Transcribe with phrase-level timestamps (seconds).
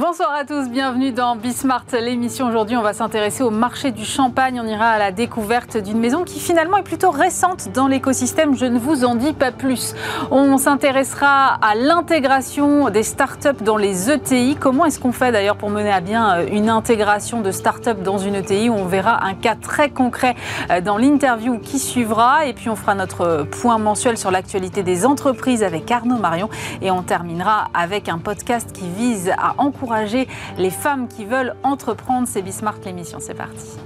[0.00, 2.48] Bonsoir à tous, bienvenue dans Bismart, l'émission.
[2.48, 4.58] Aujourd'hui, on va s'intéresser au marché du champagne.
[4.58, 8.56] On ira à la découverte d'une maison qui finalement est plutôt récente dans l'écosystème.
[8.56, 9.94] Je ne vous en dis pas plus.
[10.30, 14.56] On s'intéressera à l'intégration des startups dans les ETI.
[14.58, 18.16] Comment est-ce qu'on fait d'ailleurs pour mener à bien euh, une intégration de startups dans
[18.16, 20.34] une ETI On verra un cas très concret
[20.70, 22.46] euh, dans l'interview qui suivra.
[22.46, 26.48] Et puis on fera notre point mensuel sur l'actualité des entreprises avec Arnaud Marion.
[26.80, 31.56] Et on terminera avec un podcast qui vise à encourager encourager les femmes qui veulent
[31.64, 32.28] entreprendre.
[32.28, 33.76] C'est Bismart l'émission, c'est parti.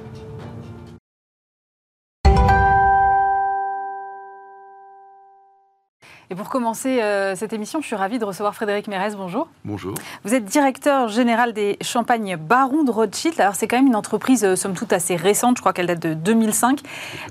[6.30, 9.14] Et pour commencer euh, cette émission, je suis ravie de recevoir Frédéric Mérez.
[9.16, 9.48] Bonjour.
[9.64, 9.94] Bonjour.
[10.24, 13.40] Vous êtes directeur général des champagnes Baron de Rothschild.
[13.40, 15.56] Alors, c'est quand même une entreprise, euh, somme toute, assez récente.
[15.56, 16.80] Je crois qu'elle date de 2005.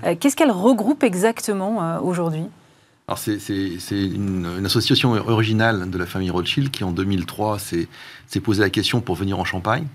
[0.04, 2.48] Euh, qu'est-ce qu'elle regroupe exactement aujourd'hui?
[3.06, 3.38] Alors c'est
[3.90, 9.02] une, une, association originale de la famille Rothschild qui en 2003 s'est posé la question
[9.02, 9.86] pour venir en Champagne.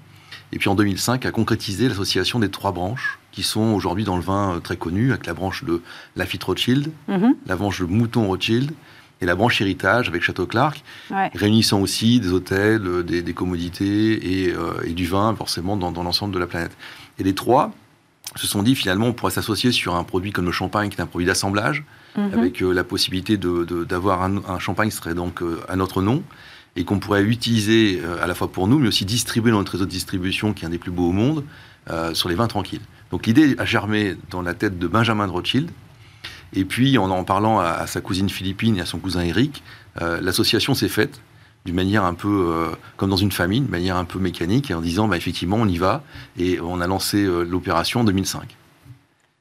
[0.52, 4.24] Et puis en 2005 a concrétisé l'association des trois branches qui sont aujourd'hui dans le
[4.24, 5.82] vin euh, très connu, avec la branche de
[6.16, 7.36] Lafitte Rothschild, mhm.
[7.46, 8.72] la branche de Mouton Rothschild
[9.22, 10.84] et la branche héritage avec Château Clark,
[11.36, 15.92] réunissant aussi des hôtels, euh, des, des commodités et, euh, et, du vin forcément dans,
[15.92, 16.76] dans l'ensemble de la planète.
[17.20, 17.72] Et les trois
[18.36, 21.02] se sont dit finalement on pourrait s'associer sur un produit comme le champagne qui est
[21.02, 21.84] un produit d'assemblage,
[22.18, 22.34] Mhm.
[22.34, 26.24] avec euh, la possibilité d'avoir un, champagne qui serait donc euh, à notre nom
[26.76, 29.74] et qu'on pourrait utiliser euh, à la fois pour nous, mais aussi distribuer dans notre
[29.74, 31.44] réseau de distribution qui est un des plus beaux au monde,
[32.14, 32.84] sur les vins tranquilles.
[33.10, 35.72] Donc l'idée a germé dans la tête de Benjamin de Rothschild.
[36.54, 39.64] Et puis, en en parlant à, sa cousine Philippine et à son cousin Eric,
[40.00, 41.20] l'association s'est faite
[41.66, 45.08] d'une manière un peu comme dans une famille, d'une manière un peu mécanique, en disant
[45.08, 46.04] bah, effectivement on y va.
[46.38, 48.56] Et on a lancé l'opération en 2005.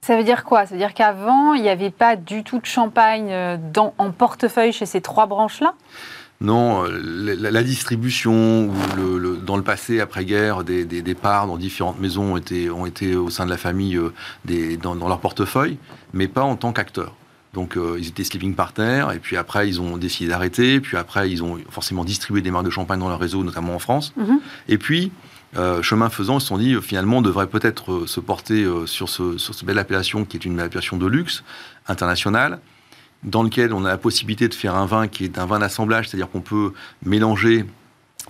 [0.09, 0.64] Ça veut dire quoi?
[0.64, 4.11] Ça veut dire qu'avant, il n'y avait pas du tout de champagne euh, dans, en
[4.11, 5.75] portefeuille chez ces trois branches-là?
[6.41, 12.01] Non, euh, la, distribution, ou le, dans le passé, après-guerre, des, des, parts dans différentes
[12.01, 14.14] maisons ont été, ont été au sein de la famille euh,
[14.47, 15.77] des, dans, leur portefeuille,
[16.14, 17.14] mais pas en tant qu'acteurs.
[17.52, 21.42] Donc ils étaient sleeping partners, et puis après ils ont décidé d'arrêter, puis après ils
[21.42, 24.13] ont forcément distribué des marques de champagne dans leur réseau, notamment en France.
[24.17, 24.39] Mhm.
[24.68, 25.11] Et puis
[25.57, 28.67] euh, chemin faisant, ils se sont dit euh, finalement on devrait peut-être euh, se porter
[28.86, 31.42] sur, ce, cette belle appellation qui est une appellation de luxe
[31.86, 32.61] internationale,
[33.23, 36.09] dans lequel on a la possibilité de faire un vin qui est un vin d'assemblage,
[36.09, 36.73] c'est-à-dire qu'on peut
[37.05, 37.64] mélanger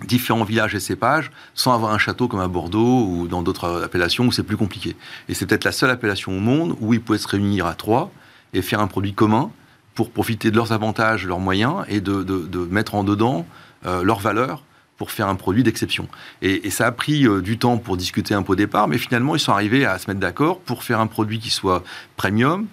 [0.07, 4.27] différents villages et cépages sans avoir un château comme à Bordeaux ou dans d'autres appellations
[4.27, 4.95] où c'est plus compliqué.
[5.29, 8.13] Et c'est peut-être la seule appellation au monde où ils pouvaient se réunir à trois
[8.53, 9.51] et faire un produit commun
[9.97, 13.45] pour profiter de leurs avantages, leurs moyens et de, mettre en dedans
[13.85, 14.63] leurs valeurs
[14.99, 16.09] pour faire un produit d'exception.
[16.43, 19.35] Et, ça a pris euh, du temps pour discuter un peu au départ, mais finalement,
[19.35, 21.83] ils sont arrivés à se mettre d'accord pour faire un produit qui soit
[22.17, 22.67] premium,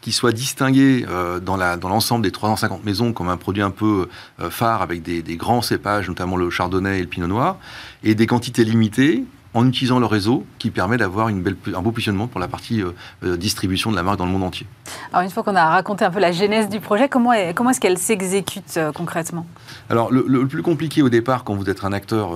[0.00, 4.08] qui soit distingué euh, dans l'ensemble des 350 maisons comme un produit un peu
[4.40, 7.58] euh, phare avec des, des, grands cépages, notamment le chardonnay et le pinot noir,
[8.02, 9.24] et des quantités limitées
[9.54, 12.82] en utilisant le réseau qui permet d'avoir une belle, un beau positionnement pour la partie
[12.82, 12.92] euh,
[13.24, 14.66] euh, distribution de la marque dans le monde entier.
[15.12, 17.70] Alors une fois qu'on a raconté un peu la genèse du projet, comment, est, comment
[17.70, 19.46] est-ce qu'elle s'exécute euh, concrètement?
[19.88, 22.30] Alors le, plus compliqué au départ quand vous êtes un acteur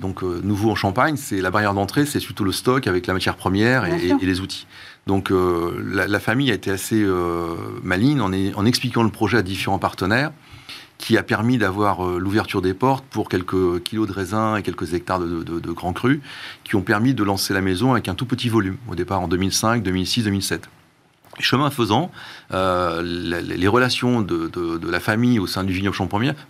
[0.00, 3.36] donc nouveau en Champagne, c'est la barrière d'entrée, c'est surtout le stock avec la matière
[3.36, 4.66] première et, les outils.
[5.06, 7.04] Donc la, famille a été assez
[7.82, 10.32] maligne en, en expliquant le projet à différents partenaires
[10.98, 14.94] qui a permis d'avoir euh, l'ouverture des portes pour quelques kilos de raisins et quelques
[14.94, 16.20] hectares de, grands crus,
[16.64, 19.28] qui ont permis de lancer la maison avec un tout petit volume, au départ en
[19.28, 20.68] 2005, 2006, 2007.
[21.40, 22.10] Chemin faisant,
[22.52, 25.96] euh, les, relations de, la famille au sein du vignoble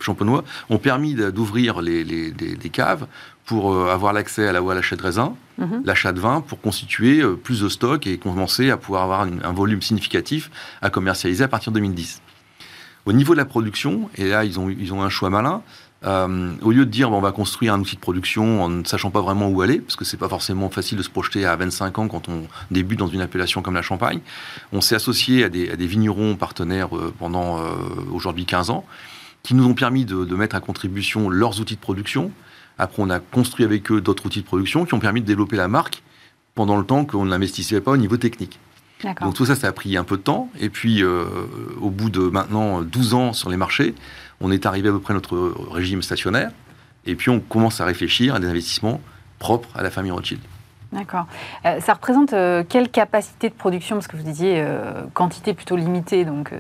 [0.01, 2.33] champenois ont permis d'ouvrir les,
[2.73, 3.07] caves
[3.45, 5.83] pour euh, avoir l'accès à la voie à l'achat de raisins, mhm.
[5.85, 9.83] l'achat de vin, pour constituer plus de stock et commencer à pouvoir avoir un volume
[9.83, 12.23] significatif à commercialiser à partir de 2010.
[13.09, 15.63] Au niveau de la production, et là, ils ont, ils un choix malin.
[16.05, 19.11] Euh, au lieu de dire on va construire un outil de production en ne sachant
[19.11, 21.99] pas vraiment où aller, parce que c'est pas forcément facile de se projeter à 25
[22.01, 24.21] ans quand on débute dans une appellation comme la Champagne,
[24.75, 27.71] on s'est associé à des, vignerons partenaires euh, pendant euh,
[28.13, 28.85] aujourd'hui 15 ans,
[29.43, 32.31] qui nous ont permis de, de, mettre à contribution leurs outils de production.
[32.77, 35.57] Après, on a construit avec eux d'autres outils de production qui ont permis de développer
[35.57, 36.03] la marque
[36.55, 38.59] pendant le temps qu'on n'investissait pas au niveau technique.
[39.21, 40.49] Donc tout ça, ça a pris un peu de temps.
[40.59, 41.25] Et puis, euh,
[41.81, 43.95] au bout de maintenant 12 ans sur les marchés,
[44.41, 46.51] on est arrivé à peu près à notre régime stationnaire.
[47.07, 49.01] Et puis, on commence à réfléchir à des investissements
[49.39, 50.41] propres à la famille Rothschild.
[50.93, 51.27] D'accord.
[51.67, 53.97] Euh, ça représente euh, quelle capacité de production?
[53.97, 54.65] Parce que vous disiez
[55.15, 56.25] quantité plutôt limitée.
[56.25, 56.53] Donc,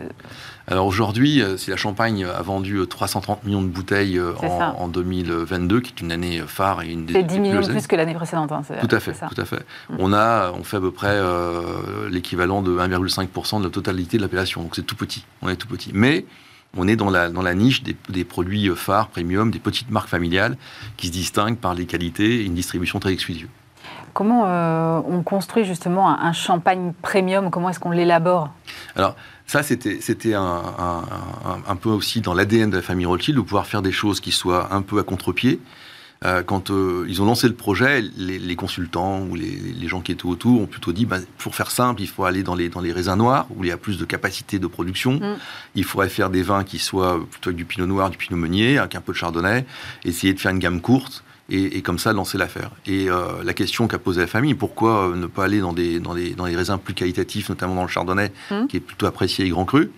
[0.70, 6.00] Alors aujourd'hui, si la Champagne a vendu 330 millions de bouteilles en, 2022, qui est
[6.03, 7.15] une année phare et une des.
[7.15, 8.53] C'est 10 millions de plus que l'année précédente.
[8.53, 9.65] Hein, tout à fait, tout à fait.
[9.88, 9.97] Mm.
[9.99, 11.19] On, a, on fait à peu près
[12.11, 14.62] l'équivalent de 1,5% de la totalité de l'appellation.
[14.62, 15.25] Donc c'est tout petit.
[15.41, 15.91] On est tout petit.
[15.94, 16.26] Mais
[16.76, 20.56] on est dans la, dans la niche des, produits phares, premium, des petites marques familiales
[20.97, 23.49] qui se distinguent par les qualités et une distribution très exclusive.
[24.12, 27.50] Comment euh, on construit justement un, champagne premium?
[27.50, 28.50] Comment est-ce qu'on l'élabore?
[28.97, 29.17] Alors,
[29.49, 30.62] ça, c'était, c'était un,
[31.67, 34.31] un, peu aussi dans l'ADN de la famille Rothschild, de pouvoir faire des choses qui
[34.31, 35.59] soient un peu à contre-pied,
[36.25, 40.27] euh, quand euh, ils ont lancé le projet, les, consultants ou les, gens qui étaient
[40.27, 42.93] autour ont plutôt dit, bah, pour faire simple, il faut aller dans les, dans les
[42.93, 45.15] raisins noirs, où il y a plus de capacité de production.
[45.15, 45.37] Mm.
[45.77, 48.77] Il faudrait faire des vins qui soient plutôt avec du pinot noir, du pinot meunier,
[48.77, 49.65] avec un peu de chardonnay,
[50.05, 51.25] essayer de faire une gamme courte.
[51.50, 52.71] Et, comme ça lancer l'affaire.
[52.87, 56.15] Et euh, la question qu'a posée la famille, pourquoi ne pas aller dans des, dans,
[56.15, 58.67] des, dans des raisins plus qualitatifs, notamment dans le chardonnay, mm.
[58.67, 59.91] qui est plutôt apprécié et grand cru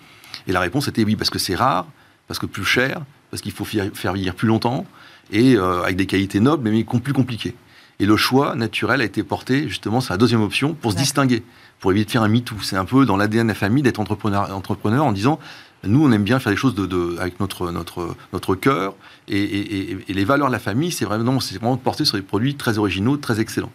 [0.46, 1.88] Et la réponse était oui, parce que c'est rare,
[2.28, 3.02] parce que plus cher,
[3.32, 4.86] parce qu'il faut faire vieillir plus longtemps,
[5.32, 7.54] et euh, avec des qualités nobles, mais plus compliquées.
[7.98, 11.42] Et le choix naturel a été porté justement sur la deuxième option pour se distinguer,
[11.80, 12.56] pour éviter de faire un MeToo.
[12.62, 15.38] C'est un peu dans l'ADN de la famille d'être entrepreneur, entrepreneur en disant
[15.84, 16.74] nous, on aime bien faire des choses
[17.18, 18.94] avec notre, notre, notre cœur.
[19.28, 23.16] Et, les valeurs de la famille, c'est vraiment, vraiment porté sur des produits très originaux,
[23.16, 23.72] très excellents.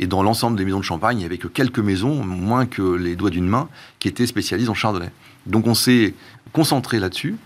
[0.00, 2.82] Et dans l'ensemble des maisons de champagne, il n'y avait que quelques maisons, moins que
[2.82, 5.10] les doigts d'une main, qui étaient spécialisées en chardonnay.
[5.46, 6.14] Donc on s'est
[6.52, 7.36] concentré là-dessus.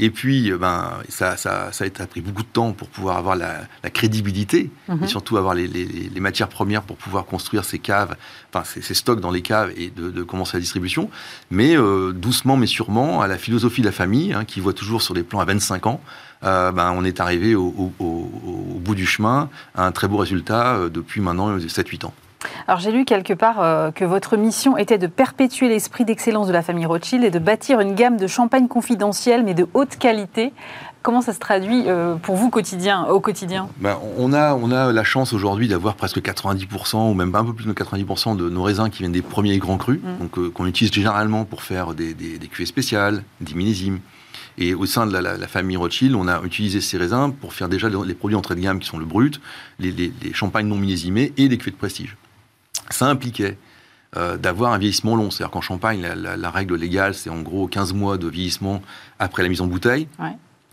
[0.00, 3.36] Et puis, euh, ben, ça, ça, ça, a pris beaucoup de temps pour pouvoir avoir
[3.36, 5.04] la, crédibilité mhm.
[5.04, 8.16] et surtout avoir les, les, matières premières pour pouvoir construire ces caves,
[8.52, 11.10] enfin ces, stocks dans les caves et de, commencer la distribution.
[11.50, 15.02] Mais euh, doucement mais sûrement, à la philosophie de la famille, hein, qui voit toujours
[15.02, 16.00] sur les plans à 25 ans,
[16.44, 20.88] euh, ben, on est arrivé au, au, bout du chemin à un très beau résultat
[20.88, 22.14] depuis maintenant 7-8 ans.
[22.66, 26.52] Alors j'ai lu quelque part euh, que votre mission était de perpétuer l'esprit d'excellence de
[26.52, 30.52] la famille Rothschild et de bâtir une gamme de champagne confidentielle mais de haute qualité.
[31.02, 33.68] Comment ça se traduit euh, pour vous quotidien, au quotidien?
[33.78, 37.54] Ben, on, a, on a la chance aujourd'hui d'avoir presque 90% ou même un peu
[37.54, 40.18] plus de 90% de nos raisins qui viennent des premiers grands crus, mm.
[40.18, 44.00] donc euh, qu'on utilise généralement pour faire des, des, cuvées spéciales, des millésimes.
[44.58, 47.88] Et au sein de la, famille Rothschild, on a utilisé ces raisins pour faire déjà
[47.88, 49.40] les produits entrée de gamme qui sont le brut,
[49.78, 52.16] les, les champagnes non millésimés et les cuvées de prestige
[52.90, 53.58] ça impliquait
[54.16, 55.30] euh, d'avoir un vieillissement long.
[55.30, 58.82] C'est-à-dire qu'en Champagne, la, règle légale, c'est en gros 15 mois de vieillissement
[59.18, 60.08] après la mise en bouteille.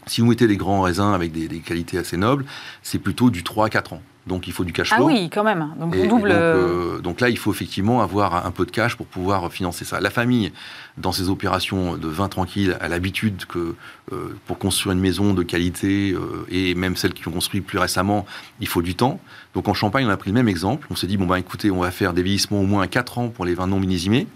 [0.08, 2.46] Si vous mettez des grands raisins avec des, des qualités assez nobles,
[2.84, 5.10] c'est plutôt du 3 à 4 ans donc il faut du cash ah flow.
[5.10, 5.74] Ah oui, quand même.
[5.80, 6.32] Donc, double...
[6.32, 10.00] Euh, donc, là, il faut effectivement avoir un peu de cash pour pouvoir financer ça.
[10.00, 10.52] La famille,
[10.98, 13.76] dans ses opérations de vin tranquille, a l'habitude que
[14.12, 17.78] euh, pour construire une maison de qualité, euh, et même celles qui ont construit plus
[17.78, 18.26] récemment,
[18.60, 19.20] il faut du temps.
[19.54, 20.88] Donc en Champagne, on a pris le même exemple.
[20.90, 23.30] On s'est dit, bon, ben écoutez, on va faire des vieillissements au moins 4 ans
[23.30, 24.28] pour les vins non millésimés.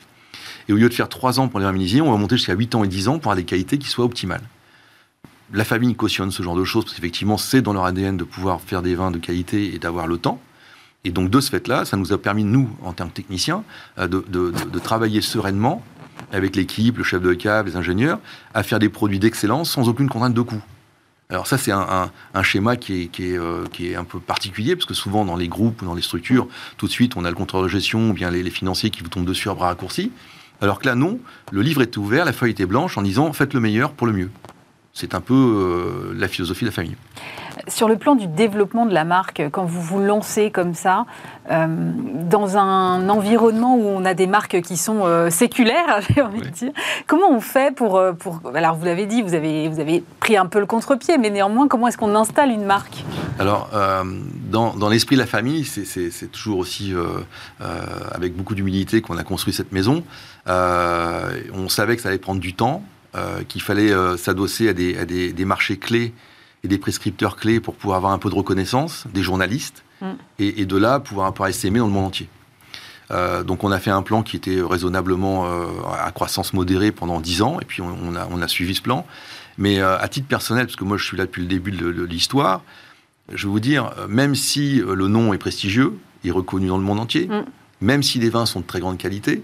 [0.68, 2.54] Et au lieu de faire 3 ans pour les vins millésimés, on va monter jusqu'à
[2.54, 4.44] 8 ans et 10 ans pour avoir des qualités qui soient optimales
[5.54, 8.62] la famille cautionne ce genre de choses, parce qu'effectivement, c'est dans leur ADN de pouvoir
[8.62, 10.40] faire des vins de qualité et d'avoir le temps.
[11.06, 13.64] Et donc, de ce fait-là, ça nous a permis, nous, en tant que techniciens,
[13.98, 15.84] euh, de, travailler sereinement
[16.32, 18.20] avec l'équipe, le chef de cave, les ingénieurs,
[18.54, 20.62] à faire des produits d'excellence sans aucune contrainte de coût.
[21.30, 22.10] Alors ça, c'est un,
[22.44, 25.82] schéma qui est, euh, qui, est, un peu particulier, parce que souvent dans les groupes
[25.82, 26.48] ou dans les structures,
[26.78, 29.02] tout de suite, on a le contrôleur de gestion ou bien les, les financiers qui
[29.02, 30.12] vous tombent dessus à bras raccourcis.
[30.62, 31.20] Alors que là, non,
[31.52, 34.14] le livre était ouvert, la feuille était blanche en disant faites le meilleur pour le
[34.14, 34.32] mieux.
[34.94, 36.96] C'est un peu euh, la philosophie de la famille.
[37.68, 41.06] Sur le plan du développement de la marque, quand vous vous lancez comme ça,
[41.52, 41.68] euh,
[42.30, 46.48] dans un environnement où on a des marques qui sont euh, séculaires, j'ai envie de
[46.48, 46.72] dire,
[47.06, 48.42] comment on fait pour, pour...
[48.56, 51.68] Alors vous l'avez dit, vous avez, vous avez pris un peu le contre-pied, mais néanmoins,
[51.68, 53.04] comment est-ce qu'on installe une marque?
[53.38, 53.70] Alors,
[54.50, 56.94] dans, dans l'esprit de la famille, c'est toujours aussi
[58.12, 60.04] avec beaucoup d'humilité qu'on a construit cette maison.
[60.48, 62.84] on savait que ça allait prendre du temps.
[63.16, 66.14] Euh, qu'il fallait euh, s'adosser à, des, marchés clés
[66.64, 70.12] et des prescripteurs clés pour pouvoir avoir un peu de reconnaissance, des journalistes, mm.
[70.38, 72.30] et, de là pouvoir apparaître s'aimer dans le monde entier.
[73.10, 75.48] Euh, donc on a fait un plan qui était raisonnablement
[75.92, 79.08] à croissance modérée pendant 10 ans, et puis on, a, suivi ce plan.
[79.58, 82.62] Mais à titre personnel, parce que moi je suis là depuis le début de, l'histoire,
[83.34, 87.00] je vais vous dire, même si le nom est prestigieux, est reconnu dans le monde
[87.00, 87.46] entier, mm.
[87.82, 89.42] même si les vins sont de très grande qualité,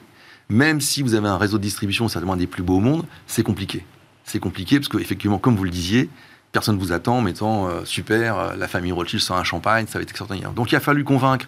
[0.50, 3.06] même si vous avez un réseau de distribution certainement un des plus beaux au monde,
[3.28, 3.86] c'est compliqué.
[4.24, 6.10] C'est compliqué parce qu'effectivement, comme vous le disiez,
[6.52, 9.86] personne ne vous attend en mettant euh, super, euh, la famille Rothschild sort un champagne,
[9.88, 10.52] ça va être extraordinaire.
[10.52, 11.48] Donc il a fallu convaincre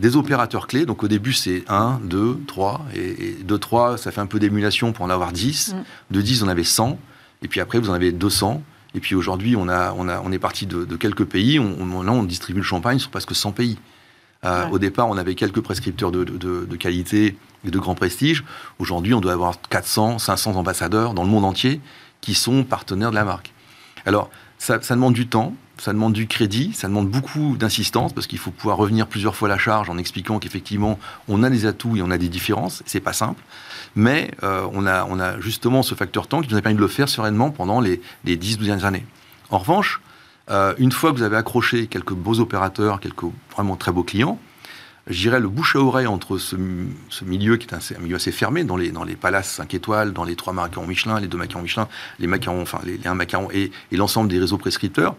[0.00, 0.86] des opérateurs clés.
[0.86, 2.86] Donc au début, c'est 1, 2, 3.
[2.94, 5.74] Et, 2, 3, ça fait un peu d'émulation pour en avoir 10.
[5.74, 6.14] Mm.
[6.14, 6.98] De 10, on avait 100.
[7.42, 8.62] Et puis après, vous en avez 200.
[8.94, 11.58] Et puis aujourd'hui, on, a, on, a, on est parti de, quelques pays.
[11.58, 13.78] On, là, on distribue le champagne sur presque 100 pays.
[14.44, 18.44] Euh, au départ, on avait quelques prescripteurs de, de qualité et de grand prestige.
[18.78, 21.80] Aujourd'hui, on doit avoir 400, 500 ambassadeurs dans le monde entier
[22.20, 23.52] qui sont partenaires de la marque.
[24.06, 28.38] Alors, ça, demande du temps, ça demande du crédit, ça demande beaucoup d'insistance parce qu'il
[28.38, 32.02] faut pouvoir revenir plusieurs fois la charge en expliquant qu'effectivement on a des atouts et
[32.02, 32.82] on a des différences.
[32.86, 33.42] C'est pas simple,
[33.94, 36.80] mais euh, on, a, on a justement ce facteur temps qui nous a permis de
[36.80, 39.04] le faire sereinement pendant les, les 10-12 dernières années.
[39.50, 40.00] En revanche,
[40.50, 44.38] euh, une fois que vous avez accroché quelques beaux opérateurs, quelques vraiment très beaux clients,
[45.08, 46.56] j'irais le bouche à oreille entre ce,
[47.24, 50.24] milieu qui est un, milieu assez fermé, dans les, dans les palaces 5 étoiles, dans
[50.24, 53.48] les trois macarons Michelin, les deux macarons Michelin, les macarons, enfin les, les un macaron
[53.52, 55.14] et, et l'ensemble des réseaux prescripteurs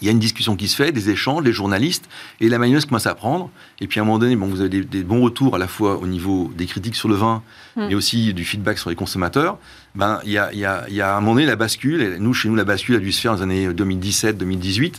[0.00, 2.08] il y a une discussion qui se fait, des échanges, les journalistes,
[2.40, 3.50] et la mayonnaise commence à prendre.
[3.80, 5.98] Et puis à un moment donné, bon, vous avez des, bons retours à la fois
[5.98, 7.42] au niveau des critiques sur le vin,
[7.76, 7.86] mm.
[7.88, 9.58] mais aussi du feedback sur les consommateurs.
[9.94, 12.18] Ben, il y a, y, a, y a, à un moment donné la bascule, et
[12.18, 14.94] nous, chez nous, la bascule a dû se faire dans les années 2017-2018,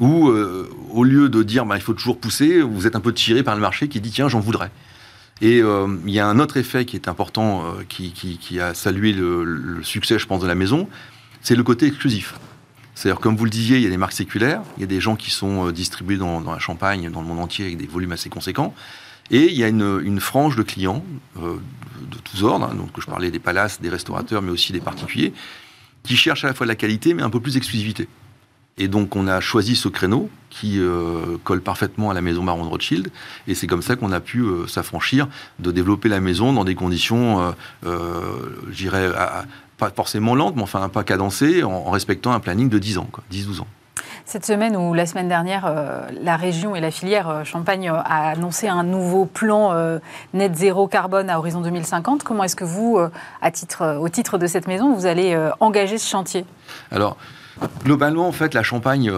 [0.00, 3.12] où euh, au lieu de dire ben, il faut toujours pousser, vous êtes un peu
[3.12, 4.70] tiré par le marché qui dit tiens, j'en voudrais.
[5.42, 9.12] Et euh, il y a un autre effet qui est important, euh, qui, a salué
[9.12, 10.88] le, succès, je pense, de la maison,
[11.40, 12.34] c'est le côté exclusif.
[12.94, 15.00] C'est-à-dire, comme vous le disiez, il y a des marques séculaires, il y a des
[15.00, 18.28] gens qui sont distribués dans, la Champagne, dans le monde entier, avec des volumes assez
[18.28, 18.74] conséquents.
[19.30, 21.02] Et il y a une, frange de clients
[21.36, 25.32] de tous ordres, hein, donc je parlais des palaces, des restaurateurs, mais aussi des particuliers,
[26.02, 28.08] qui cherchent à la fois la qualité, mais un peu plus d'exclusivité.
[28.80, 32.64] Et donc on a choisi ce créneau qui euh, colle parfaitement à la maison Baron
[32.64, 33.12] de Rothschild,
[33.46, 35.28] et c'est comme ça qu'on a pu s'affranchir
[35.60, 39.12] de développer la maison dans des conditions, je dirais,
[39.78, 43.08] pas forcément lente, mais enfin pas cadencée, en, en respectant un planning de 10 ans,
[43.32, 43.66] 10-12 ans.
[44.30, 47.96] Cette semaine ou la semaine dernière, euh, la région et la filière euh, Champagne euh,
[48.04, 49.74] a annoncé un nouveau plan
[50.34, 52.22] net zéro carbone à horizon 2050.
[52.22, 53.00] Comment est-ce que vous,
[53.42, 56.44] à titre, au titre de cette maison, vous allez engager ce chantier?
[56.92, 57.16] Alors,
[57.84, 59.12] Globalement, en fait, la Champagne,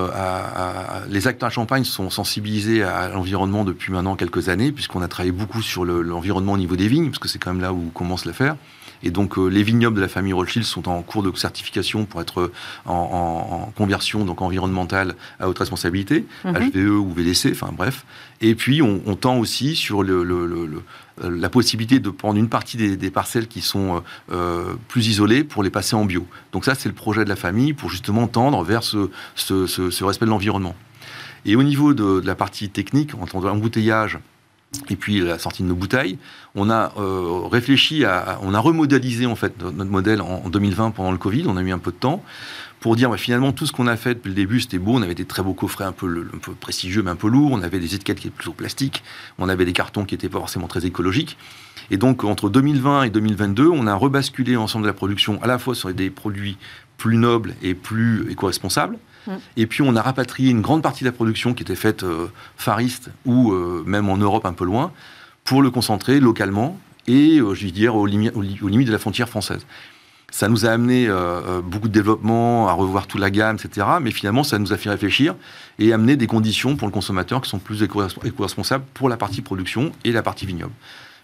[1.08, 5.32] les acteurs à Champagne sont sensibilisés à l'environnement depuis maintenant quelques années, puisqu'on a travaillé
[5.32, 8.24] beaucoup sur l'environnement au niveau des vignes, parce que c'est quand même là où commence
[8.24, 8.56] l'affaire.
[9.02, 12.20] Et donc euh, les vignobles de la famille Rothschild sont en cours de certification pour
[12.20, 12.52] être euh,
[12.86, 16.98] en, conversion donc environnementale à haute responsabilité, HVE mhm.
[16.98, 18.04] ou VDC, enfin bref.
[18.40, 20.82] Et puis on, tend aussi sur le,
[21.22, 25.70] la possibilité de prendre une partie des, parcelles qui sont euh, plus isolées pour les
[25.70, 26.26] passer en bio.
[26.52, 30.26] Donc ça, c'est le projet de la famille pour justement tendre vers ce, ce, respect
[30.26, 30.74] de l'environnement.
[31.44, 34.18] Et au niveau de, de, la partie technique, en termes d'embouteillage,
[34.88, 36.18] et puis la sortie de nos bouteilles,
[36.54, 41.12] on a euh, réfléchi à, on a remodélisé en fait notre modèle en, 2020 pendant
[41.12, 41.44] le Covid.
[41.46, 42.22] On a mis un peu de temps
[42.80, 44.92] pour dire finalement tout ce qu'on a fait depuis le début c'était beau.
[44.94, 47.52] On avait des très beaux coffrets un peu, un peu prestigieux mais un peu lourds.
[47.52, 49.02] On avait des étiquettes qui étaient plutôt plastiques.
[49.38, 51.36] On avait des cartons qui étaient pas forcément très écologiques.
[51.90, 55.58] Et donc entre 2020 et 2022, on a rebasculé l'ensemble de la production à la
[55.58, 56.56] fois sur des produits
[56.96, 59.32] plus nobles et plus éco-responsables Mm.
[59.56, 62.26] Et puis on a rapatrié une grande partie de la production qui était faite euh,
[62.56, 64.92] fariste ou euh, même en Europe un peu loin
[65.44, 69.66] pour le concentrer localement et, euh, je dire, aux, limites de la frontière française.
[70.30, 71.10] Ça nous a amené
[71.62, 73.86] beaucoup de développement, à revoir toute la gamme, etc.
[74.00, 75.34] Mais finalement, ça nous a fait réfléchir
[75.78, 79.92] et amener des conditions pour le consommateur qui sont plus éco-responsables pour la partie production
[80.04, 80.72] et la partie vignoble.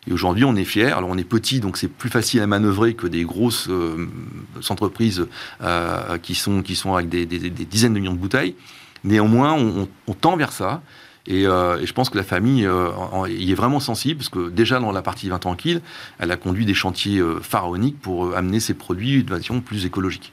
[0.08, 0.96] Et aujourd'hui, on est fier.
[0.96, 4.08] Alors, on est petit, donc c'est plus facile à manœuvrer que des grosses euh,
[4.70, 5.26] entreprises
[5.62, 6.62] euh, qui, sont,
[6.94, 8.54] avec des, dizaines de millions de bouteilles.
[9.04, 10.80] Néanmoins, on, tend vers ça.
[11.30, 12.66] Euh, et, je pense que la famille
[13.28, 15.82] y est vraiment sensible, parce que déjà dans la partie 20 tranquille,
[16.18, 20.32] elle a conduit des chantiers pharaoniques pour amener ses produits de façon plus écologique.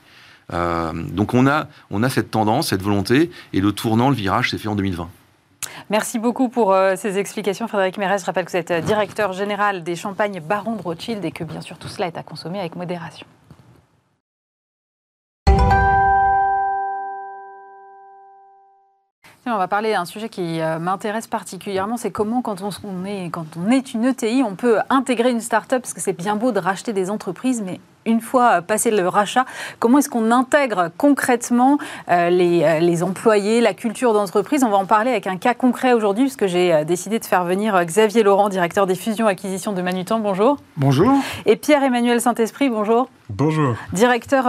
[0.51, 4.57] donc on a, on a cette tendance, cette volonté, et le tournant, le virage s'est
[4.57, 5.09] fait en 2020.
[5.89, 8.17] Merci beaucoup pour euh, ces explications, Frédéric Mérez.
[8.19, 11.43] Je rappelle que vous êtes euh, directeur général des champagnes Baron de Rothschild et que
[11.43, 13.27] bien sûr tout cela est à consommer avec modération.
[19.47, 23.45] On va parler d'un sujet qui euh, m'intéresse particulièrement, c'est comment quand on, est, quand
[23.57, 26.59] on est une ETI, on peut intégrer une start-up, parce que c'est bien beau de
[26.59, 29.45] racheter des entreprises, mais une fois passé le rachat,
[29.79, 31.77] comment est-ce qu'on intègre concrètement
[32.09, 34.63] euh, les, euh, les, employés, la culture d'entreprise?
[34.63, 37.43] On va en parler avec un cas concret aujourd'hui, puisque j'ai euh, décidé de faire
[37.43, 40.19] venir Xavier Laurent, directeur des fusions-acquisitions de Manutan.
[40.19, 40.57] Bonjour.
[40.77, 41.11] Bonjour.
[41.45, 43.09] Et Pierre-Emmanuel Saint-Esprit, bonjour.
[43.29, 43.73] Bonjour.
[43.91, 44.45] Directeur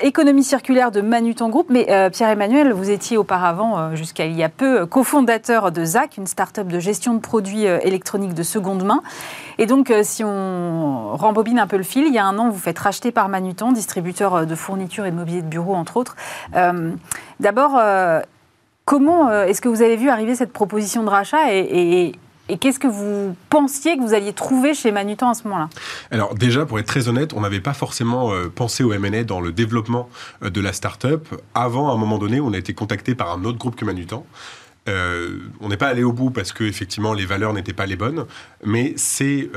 [0.00, 1.66] économie circulaire de Manutan Group.
[1.68, 6.66] Mais Pierre-Emmanuel, vous étiez auparavant, jusqu'à il y a peu, cofondateur de ZAC, une start-up
[6.66, 9.02] de gestion de produits électroniques de seconde main.
[9.58, 12.58] Et donc, si on rembobine un peu le fil, il y a un an, vous
[12.58, 16.16] faites racheté par Manutan, distributeur euh, de fournitures et de mobilier de bureau, entre autres.
[16.54, 16.92] Euh,
[17.40, 18.20] d'abord, euh,
[18.84, 22.12] comment est-ce que vous avez vu arriver cette proposition de rachat et,
[22.60, 25.68] qu'est-ce que vous pensiez que vous alliez trouver chez Manutan à ce moment-là?
[26.12, 29.50] Alors déjà, pour être très honnête, on n'avait pas forcément pensé au M&A dans le
[29.50, 30.08] développement
[30.42, 31.26] de la start-up.
[31.56, 34.24] Avant, à un moment donné, on a été contacté par un autre groupe que Manutan.
[34.86, 38.26] On n'est pas allé au bout parce que effectivement les valeurs n'étaient pas les bonnes,
[38.64, 39.50] mais c'est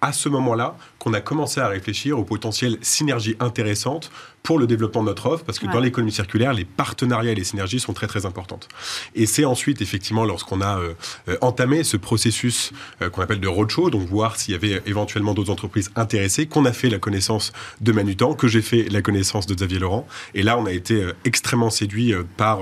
[0.00, 4.10] à ce moment-là qu'on a commencé à réfléchir aux potentielles synergies intéressantes
[4.42, 7.44] pour le développement de notre offre, parce que dans l'économie circulaire, les partenariats et les
[7.44, 8.68] synergies sont très très importantes.
[9.14, 10.94] Et c'est ensuite, effectivement, lorsqu'on a euh,
[11.28, 15.34] euh, entamé ce processus euh, qu'on appelle de roadshow, donc voir s'il y avait éventuellement
[15.34, 19.46] d'autres entreprises intéressées, qu'on a fait la connaissance de Manutan, que j'ai fait la connaissance
[19.46, 20.06] de Xavier Laurent.
[20.34, 22.60] Et là, on a été extrêmement séduit par,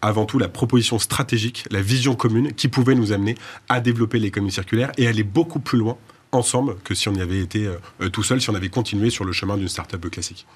[0.00, 3.34] avant tout, la proposition stratégique, la vision commune qui pouvait nous amener
[3.68, 5.98] à développer l'économie circulaire et aller beaucoup plus loin
[6.32, 9.10] ensemble que si on y avait été euh, euh, tout seul, si on avait continué
[9.10, 10.46] sur le chemin d'une start-up classique.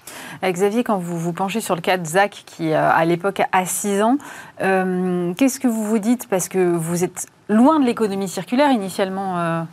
[0.42, 3.64] Euh, Xavier, quand vous vous penchez sur le cas de Zach, qui à l'époque a
[3.64, 4.18] 6 ans,
[4.58, 6.28] qu'est-ce que vous vous dites?
[6.28, 9.66] Parce que vous êtes loin de l'économie circulaire initialement.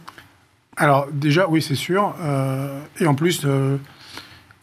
[0.77, 2.15] Alors déjà, oui, c'est sûr.
[2.99, 3.45] et en plus,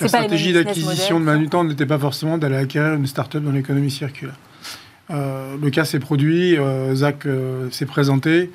[0.00, 4.36] la stratégie d'acquisition de Manutan n'était pas forcément d'aller acquérir une start-up dans l'économie circulaire.
[5.10, 6.56] le cas s'est produit,
[6.94, 7.26] Zach
[7.70, 8.50] s'est présenté.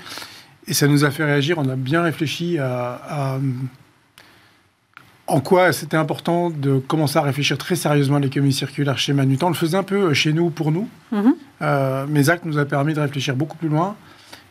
[0.69, 1.57] Et ça nous a fait réagir.
[1.57, 3.39] On a bien réfléchi à,
[5.25, 9.47] en quoi c'était important de commencer à réfléchir très sérieusement à l'économie circulaire chez Manutan.
[9.47, 10.87] On le faisait un peu chez nous pour nous.
[11.11, 11.35] Mhm.
[11.63, 13.95] Euh, mais Zach nous a permis de réfléchir beaucoup plus loin.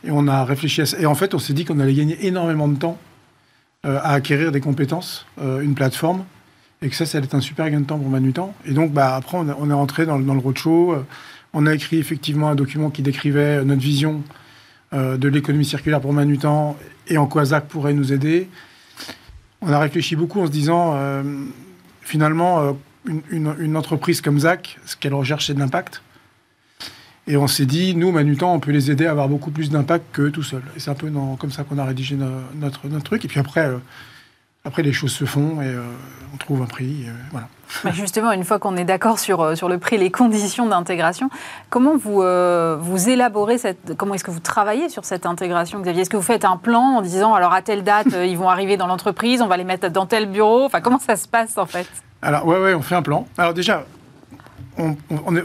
[0.04, 0.98] Et on a réfléchi à ça.
[0.98, 2.98] Et en fait, on s'est dit qu'on allait gagner énormément de temps
[3.86, 6.24] euh, à acquérir des compétences, euh, une plateforme.
[6.82, 8.54] Et que ça, ça allait être un super gain de temps pour Manutan.
[8.64, 10.96] Et donc, bah, après, on, est rentré dans, dans le roadshow.
[11.52, 14.47] on a écrit effectivement un document qui décrivait notre vision euh,
[14.92, 16.76] de l'économie circulaire pour Manutan
[17.08, 18.48] et en quoi ZAC pourrait nous aider.
[19.60, 21.22] On a réfléchi beaucoup en se disant, euh,
[22.00, 22.72] finalement, euh,
[23.30, 26.02] une, entreprise comme ZAC, ce qu'elle recherche, c'est de l'impact.
[27.26, 30.04] Et on s'est dit, nous, Manutan, on peut les aider à avoir beaucoup plus d'impact
[30.12, 30.62] qu'eux tout seuls.
[30.76, 33.24] Et c'est un peu comme ça qu'on a rédigé notre, notre, truc.
[33.24, 33.70] Et puis après,
[34.64, 35.76] après, les choses se font et
[36.32, 37.04] on trouve un prix.
[37.30, 37.48] voilà.
[37.92, 41.30] Justement, une fois qu'on est d'accord sur, euh, sur le prix, les conditions d'intégration,
[41.70, 43.96] comment vous, euh, vous élaborez cette.
[43.96, 46.02] Comment est-ce que vous travaillez sur cette intégration, Xavier?
[46.02, 48.48] Est-ce que vous faites un plan en disant, alors à telle date, euh, ils vont
[48.48, 50.64] arriver dans l'entreprise, on va les mettre dans tel bureau?
[50.64, 51.86] Enfin, comment ça se passe en fait?
[52.22, 53.26] Alors, ouais, ouais, on fait un plan.
[53.36, 53.84] Alors, déjà,
[54.76, 54.96] on,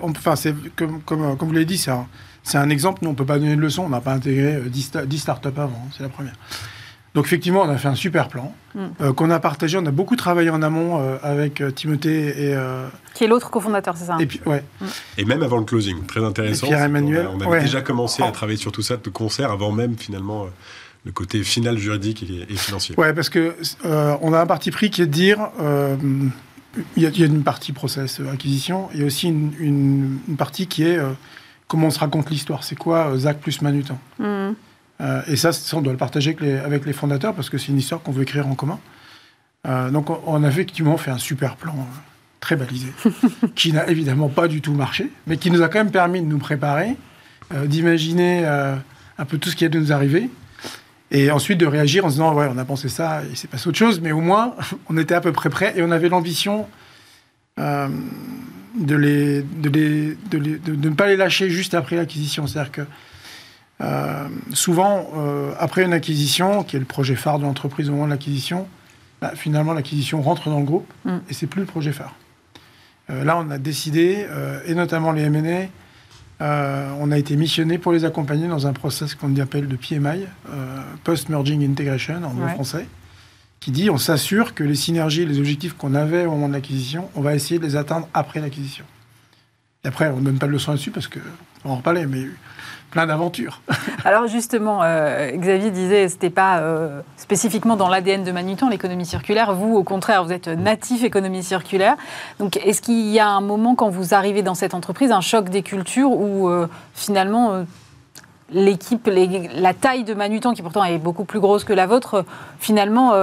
[0.03, 2.07] enfin, c'est comme, comme, vous l'avez dit, c'est un,
[2.53, 2.99] un, exemple.
[3.01, 3.83] Nous, on ne peut pas donner de leçon.
[3.83, 5.65] On n'a pas intégré 10, 10 startups avant.
[5.65, 6.35] Hein, c'est la première.
[7.13, 8.79] Donc effectivement, on a fait un super plan mm.
[9.01, 9.77] euh, qu'on a partagé.
[9.77, 12.57] On a beaucoup travaillé en amont euh, avec euh, Timothée et...
[13.13, 14.63] Qui est l'autre cofondateur, c'est ça et, puis, ouais.
[14.81, 14.85] Mm.
[15.19, 16.67] et même avant le closing, très intéressant.
[16.67, 17.27] Pierre-Emmanuel.
[17.31, 20.47] On, avait déjà commencé à travailler sur tout ça de concert avant même finalement
[21.05, 22.95] le côté final juridique et, financier.
[22.97, 25.49] Ouais, parce que on a un parti pris qui est de dire...
[26.97, 30.97] Il y, a une partie process acquisition, il y a aussi une, partie qui est
[31.67, 32.63] comment on se raconte l'histoire.
[32.63, 34.53] C'est quoi Zach plus Manutan mm.
[35.01, 38.01] Euh, et ça, on doit le partager avec les, fondateurs parce que c'est une histoire
[38.01, 38.79] qu'on veut écrire en commun.
[39.67, 41.97] Euh, donc on, a effectivement fait un super plan euh,
[42.39, 42.87] très balisé,
[43.55, 46.27] qui n'a évidemment pas du tout marché, mais qui nous a quand même permis de
[46.27, 46.95] nous préparer,
[47.65, 50.29] d'imaginer un peu tout ce qui a de nous arriver,
[51.11, 53.69] et ensuite de réagir en se disant ouais on a pensé ça, et c'est passé
[53.69, 54.55] autre chose, mais au moins
[54.89, 56.67] on était à peu près prêt et on avait l'ambition
[57.57, 62.47] de, les, de, les, de, ne pas les lâcher juste après l'acquisition.
[62.47, 62.81] C'est-à-dire que
[63.81, 68.05] euh, souvent, euh, après une acquisition, qui est le projet phare de l'entreprise au moment
[68.05, 68.67] de l'acquisition,
[69.21, 71.17] bah, finalement, l'acquisition rentre dans le groupe mm.
[71.29, 72.15] et c'est plus le projet phare.
[73.09, 74.25] Euh, là, on a décidé,
[74.65, 75.67] et notamment les M&A,
[76.99, 80.25] on a été missionné pour les accompagner dans un process qu'on appelle de PMI,
[81.03, 82.85] Post-Merging Integration en français,
[83.59, 87.09] qui dit on s'assure que les synergies, les objectifs qu'on avait au moment de l'acquisition,
[87.15, 88.83] on va essayer de les atteindre après l'acquisition.
[89.85, 91.07] Et après, on ne donne pas de leçon là-dessus parce
[91.65, 92.25] va en reparler, mais
[92.91, 93.61] plein d'aventures.
[94.05, 99.53] Alors justement, euh, Xavier disait, c'était pas euh, spécifiquement dans l'ADN de Manutan l'économie circulaire.
[99.53, 101.95] Vous, au contraire, vous êtes natif économie circulaire.
[102.39, 105.49] Donc, est-ce qu'il y a un moment quand vous arrivez dans cette entreprise, un choc
[105.49, 107.65] des cultures où euh, finalement
[108.51, 109.09] l'équipe,
[109.55, 112.25] la taille de Manutan, qui pourtant est beaucoup plus grosse que la vôtre,
[112.59, 113.13] finalement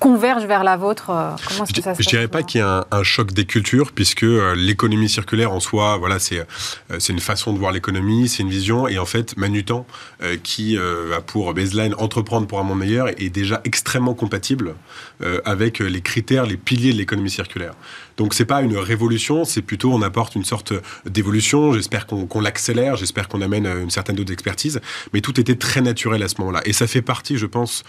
[0.00, 2.64] converge vers la vôtre euh, Comment est-ce que ça se Je dirais pas qu'il y
[2.64, 7.12] a un, choc des cultures, puisque euh, l'économie circulaire en soi, voilà, c'est euh, c'est
[7.12, 9.86] une façon de voir l'économie, c'est une vision, et en fait, Manutan,
[10.42, 14.74] qui a pour baseline entreprendre pour un monde meilleur, est déjà extrêmement compatible
[15.44, 17.74] avec les critères, les piliers de l'économie circulaire.
[18.20, 20.74] Donc c'est pas une révolution, c'est plutôt on apporte une sorte
[21.06, 21.72] d'évolution.
[21.72, 24.78] J'espère qu'on l'accélère, j'espère qu'on amène une certaine dose d'expertise,
[25.14, 27.82] mais tout était très naturel à ce moment-là, et ça fait partie, je pense,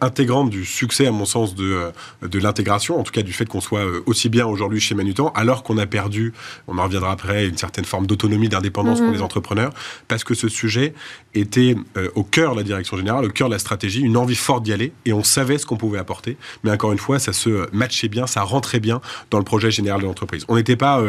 [0.00, 3.60] intégrante du succès à mon sens, de, de l'intégration, en tout cas du fait qu'on
[3.60, 6.32] soit aussi bien aujourd'hui chez Manutan, alors qu'on a perdu,
[6.66, 9.14] on en reviendra après, une certaine forme d'autonomie, d'indépendance pour mhm.
[9.14, 9.72] les entrepreneurs,
[10.08, 10.92] parce que ce sujet
[11.34, 11.76] était
[12.16, 14.72] au cœur de la direction générale, au cœur de la stratégie, une envie forte d'y
[14.72, 16.36] aller, et on savait ce qu'on pouvait apporter.
[16.64, 20.00] Mais encore une fois, ça se matchait bien, ça rentrait bien dans le projet général
[20.00, 20.44] de l'entreprise.
[20.48, 21.02] On n'était pas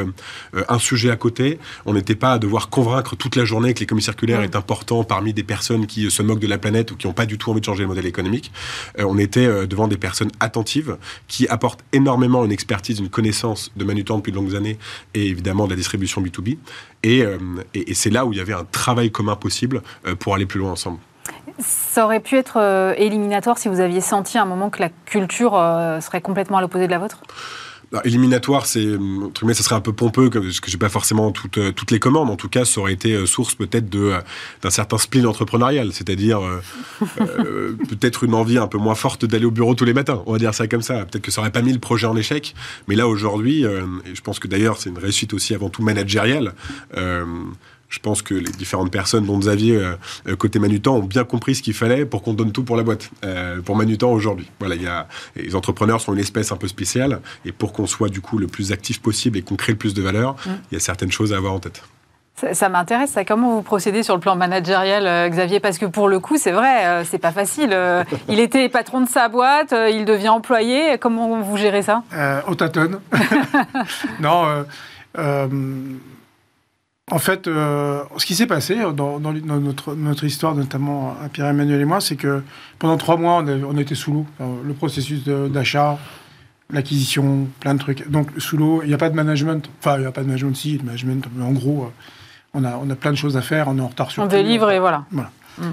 [0.67, 4.01] un sujet à côté, on n'était pas à devoir convaincre toute la journée que l'économie
[4.01, 7.13] circulaire est important parmi des personnes qui se moquent de la planète ou qui n'ont
[7.13, 8.51] pas du tout envie de changer le modèle économique.
[8.99, 13.71] Euh, on était euh, devant des personnes attentives qui apportent énormément une expertise, une connaissance
[13.75, 14.77] de Manutan depuis de longues années
[15.13, 16.57] et évidemment de la distribution B2B.
[17.05, 17.37] Euh,
[17.73, 19.81] et, et, c'est là où il y avait un travail commun possible
[20.19, 20.99] pour aller plus loin ensemble.
[21.59, 25.51] Ça aurait pu être éliminatoire si vous aviez senti à un moment que la culture
[26.01, 27.21] serait complètement à l'opposé de la vôtre?
[28.04, 28.86] Éliminatoire, c'est,
[29.54, 32.30] ça serait un peu pompeux, parce que j'ai pas forcément toutes, euh, toutes les commandes.
[32.30, 34.19] En tout cas, ça aurait été euh, source peut-être euh,
[34.62, 36.41] d'un certain spleen entrepreneurial, c'est-à-dire
[37.17, 40.21] peut-être une envie un peu moins forte d'aller au bureau tous les matins.
[40.26, 41.06] On va dire ça comme ça.
[41.06, 42.56] Peut-être que ça aurait pas mis le projet en échec.
[42.88, 46.54] Mais là, aujourd'hui, et je pense que d'ailleurs, c'est une réussite aussi avant tout managériale
[47.89, 51.62] je pense que les différentes personnes dont Xavier, euh, côté Manutan, ont bien compris ce
[51.62, 54.50] qu'il fallait pour qu'on donne tout pour la boîte, euh, pour Manutan aujourd'hui.
[54.60, 57.88] Voilà, il y a, les entrepreneurs sont une espèce un peu spéciale, et pour qu'on
[57.88, 60.73] soit du coup le plus actif possible et qu'on crée le plus de valeur, il
[60.73, 61.82] y a certaines choses à avoir en tête.
[62.54, 63.26] Ça, m'intéresse, ça.
[63.26, 65.60] Comment vous procédez sur le plan managérial, euh, Xavier?
[65.60, 67.76] Parce que pour le coup, c'est vrai, c'est pas facile.
[68.30, 71.00] il était patron de sa boîte, il devient employé.
[71.00, 72.04] Comment vous gérez ça?
[72.47, 73.00] Au tâtonne.
[74.19, 74.65] non.
[77.10, 82.02] En fait, euh, ce qui s'est passé dans, notre, histoire, notamment à Pierre-Emmanuel et moi,
[82.02, 82.43] c'est que
[82.80, 84.26] pendant trois mois, on, a, été sous l'eau.
[84.39, 86.00] Le processus d'achat,
[86.70, 88.10] l'acquisition, plein de trucs.
[88.10, 89.70] Donc, sous l'eau, il n'y a pas de management.
[89.80, 91.26] Enfin, il n'y a pas de management, si, de management.
[91.34, 91.89] Mais en gros, euh,
[92.54, 94.28] on a, on a plein de choses à faire, on est en retard sur On
[94.28, 95.06] délivre et voilà.
[95.12, 95.32] Voilà.
[95.60, 95.63] Mm.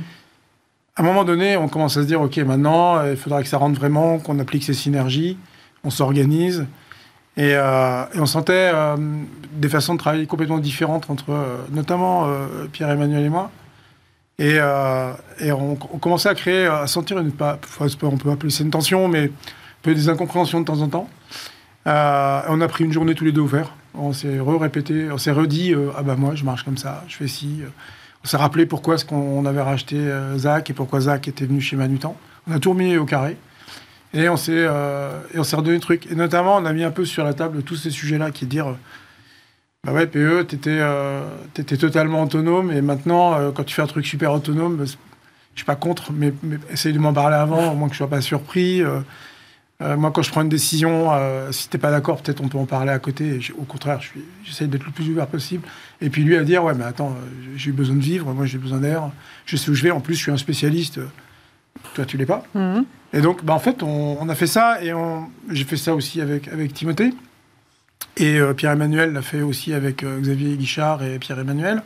[0.95, 3.59] À un moment donné, on commence à se dire, OK, maintenant, il faudra que ça
[3.59, 5.37] rentre vraiment, qu'on applique ces synergies,
[5.83, 6.69] on s'organise.
[7.39, 8.97] Euh, et, on sentait euh,
[9.53, 12.29] des façons de travailler complètement différentes entre euh, notamment
[12.73, 13.51] Pierre-Emmanuel et moi.
[14.39, 14.61] Et,
[15.53, 17.59] on, commençait à créer, à sentir une, pas,
[18.03, 19.31] on peut appeler ça une tension, mais un
[19.83, 21.09] peu des incompréhensions de temps en temps.
[21.87, 23.73] on a pris une journée tous les deux ouverts.
[23.97, 27.29] On s'est re-répété, on s'est redit ah ben moi je marche comme ça, je fais
[27.29, 27.61] ci.
[28.25, 29.97] On s'est rappelé pourquoi est-ce qu'on avait racheté
[30.37, 32.17] Zach et pourquoi Zach était venu chez Manutan.
[32.49, 33.37] On a tout remis au carré.
[34.15, 36.07] Et on s'est euh, et on s'est redonné le truc.
[36.11, 38.77] Et notamment, on a mis un peu sur la table tous ces sujets-là, qui dire,
[39.85, 41.25] bah ouais, PE, t'étais euh,
[41.59, 45.59] étais totalement autonome, et maintenant, euh, quand tu fais un truc super autonome, bah, je
[45.59, 46.33] suis pas contre, mais,
[46.71, 48.83] essaye de m'en parler avant, au moins que je sois pas surpris.
[49.81, 51.11] moi, quand je prends une décision,
[51.53, 53.39] si t'es pas d'accord, peut-être on peut en parler à côté.
[53.57, 54.01] au contraire,
[54.43, 55.67] j'essaye d'être le plus ouvert possible.
[56.01, 57.17] Et puis lui à dire, ouais, mais attends,
[57.55, 59.11] j'ai eu besoin de vivre, moi j'ai besoin d'air,
[59.47, 59.93] je sais où je vais.
[59.93, 60.99] En plus, je suis un spécialiste.
[61.95, 62.45] Toi, tu l'es pas?
[62.55, 62.85] Mhm.
[63.15, 64.93] Et donc, bah, en fait, on, a fait ça et
[65.51, 67.15] j'ai fait ça aussi avec, avec Timothée.
[68.17, 71.83] Et euh, Pierre-Emmanuel l'a fait aussi avec euh, Xavier Guichard et Pierre-Emmanuel.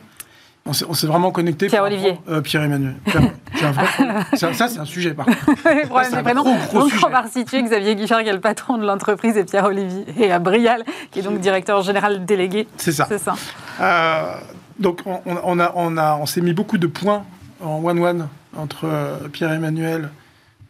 [0.65, 1.67] On s'est vraiment connecté.
[1.67, 2.19] Pierre-Olivier.
[2.29, 2.95] Euh, Pierre-Emmanuel.
[4.33, 6.35] ça, ça c'est un sujet, par contre.
[6.73, 10.37] donc, on va resituer Xavier Guichard, qui est le patron de l'entreprise, et Pierre-Olivier, et
[10.39, 12.67] Brial, qui est donc directeur général délégué.
[12.77, 13.07] C'est ça.
[13.07, 14.41] ça.
[14.77, 17.23] donc, on, on, a, on, a, on s'est mis beaucoup de points
[17.61, 18.87] en one-one entre
[19.31, 20.09] Pierre-Emmanuel,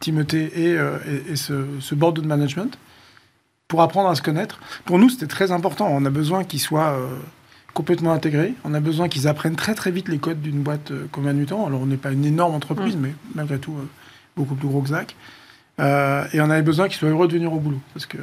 [0.00, 0.98] Timothée et, euh,
[1.36, 2.78] ce, board de management
[3.68, 4.58] pour apprendre à se connaître.
[4.86, 5.88] Pour nous, c'était très important.
[5.90, 7.06] On a besoin qu'ils soient euh,
[7.74, 8.54] complètement intégrés.
[8.64, 11.66] On a besoin qu'ils apprennent très très vite les codes d'une boîte euh, comme Anutan.
[11.66, 13.00] Alors, on n'est pas une énorme entreprise, mm.
[13.00, 13.76] mais malgré tout,
[14.36, 15.14] beaucoup plus gros que Zach.
[15.78, 17.80] et on avait besoin qu'ils soient heureux de venir au boulot.
[17.92, 18.18] Parce que,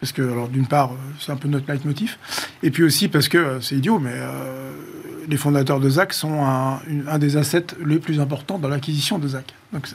[0.00, 2.18] parce que alors, d'une part, c'est un peu notre leitmotiv.
[2.62, 4.20] Et puis aussi parce que, c'est idiot, mais
[5.28, 9.28] les fondateurs de Zach sont un, un, des assets les plus importants dans l'acquisition de
[9.28, 9.54] Zach.
[9.72, 9.88] Donc,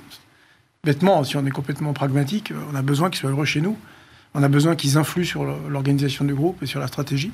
[0.84, 3.78] bêtement, si on est complètement pragmatique, on a besoin qu'ils soient heureux chez nous.
[4.34, 7.32] On a besoin qu'ils influent sur l'organisation du groupe et sur la stratégie.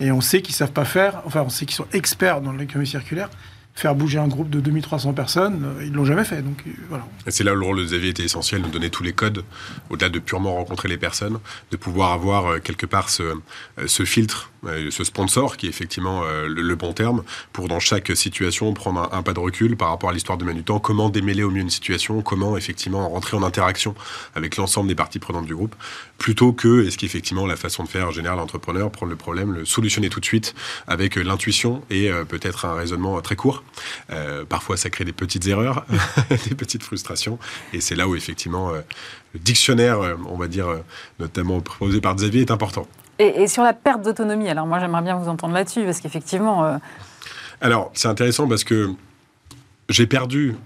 [0.00, 2.86] Et on sait qu'ils savent pas faire, enfin, on sait qu'ils sont experts dans l'économie
[2.86, 3.28] circulaire.
[3.80, 6.42] Faire bouger un groupe de 2300 personnes, euh, ils l'ont jamais fait.
[6.42, 7.06] Donc euh, voilà.
[7.28, 9.42] c'est là où le rôle de Xavier était essentiel, de donner tous les codes,
[9.88, 11.38] au-delà de purement rencontrer les personnes,
[11.70, 13.24] de pouvoir avoir euh, quelque part ce,
[14.04, 14.50] filtre
[14.90, 17.22] ce sponsor, qui est effectivement le, bon terme,
[17.54, 20.78] pour dans chaque situation prendre un, pas de recul par rapport à l'histoire de Manutan,
[20.78, 23.94] comment démêler au mieux une situation, comment effectivement rentrer en interaction
[24.34, 25.74] avec l'ensemble des parties prenantes du groupe,
[26.18, 29.64] plutôt que, est-ce qu'effectivement la façon de faire en général l'entrepreneur, prendre le problème, le
[29.64, 30.54] solutionner tout de suite
[30.86, 33.64] avec l'intuition et peut-être un raisonnement très court.
[34.48, 35.86] Parfois ça crée des petites erreurs,
[36.48, 37.38] des petites frustrations,
[37.72, 40.66] et c'est là où effectivement le dictionnaire, on va dire,
[41.18, 42.86] notamment proposé par Xavier, est important.
[43.20, 46.64] Et, sur la perte d'autonomie, alors moi j'aimerais bien vous entendre là-dessus, parce qu'effectivement...
[46.64, 46.78] Euh,
[47.60, 48.90] alors c'est intéressant parce que
[49.90, 50.56] j'ai perdu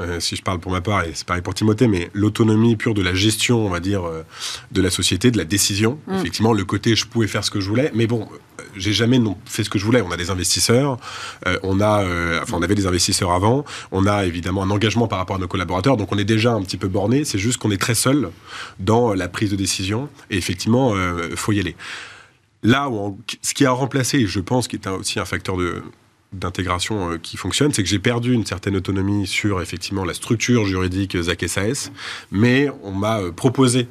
[0.00, 2.94] euh, si je parle pour ma part, et c'est pareil pour Timothée, mais l'autonomie pure
[2.94, 4.24] de la gestion, on va dire, euh,
[4.70, 5.98] de la société, de la décision.
[6.06, 6.14] Mm.
[6.14, 9.18] Effectivement, le côté je pouvais faire ce que je voulais, mais bon, euh, j'ai jamais
[9.18, 10.00] non fait ce que je voulais.
[10.00, 10.96] On a des investisseurs,
[11.62, 12.04] on a,
[12.42, 15.48] enfin, on avait des investisseurs avant, on a évidemment un engagement par rapport à nos
[15.48, 17.24] collaborateurs, donc on est déjà un petit peu borné.
[17.24, 18.30] C'est juste qu'on est très seul
[18.78, 20.94] dans la prise de décision, et effectivement,
[21.30, 21.76] il faut y aller.
[22.62, 25.82] Là où ce qui a remplacé, je pense, qui est aussi un facteur de,
[26.32, 30.64] d'intégration euh, qui fonctionne, c'est que j'ai perdu une certaine autonomie sur effectivement la structure
[30.64, 31.92] juridique ZAC SAS,
[32.30, 33.88] mais on m'a euh, proposé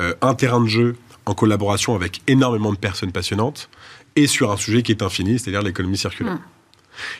[0.00, 3.68] euh, un terrain de jeu en collaboration avec énormément de personnes passionnantes
[4.16, 6.34] et sur un sujet qui est infini, c'est-à-dire l'économie circulaire.
[6.34, 6.40] Mmh.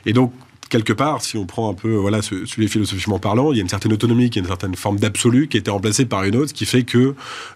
[0.06, 0.32] Et donc,
[0.70, 3.92] quelque part, si on prend un peu, voilà, philosophiquement parlant, il y a une certaine
[3.92, 6.64] autonomie, qui est une certaine forme d'absolu qui a été remplacée par une autre, qui
[6.64, 7.14] fait que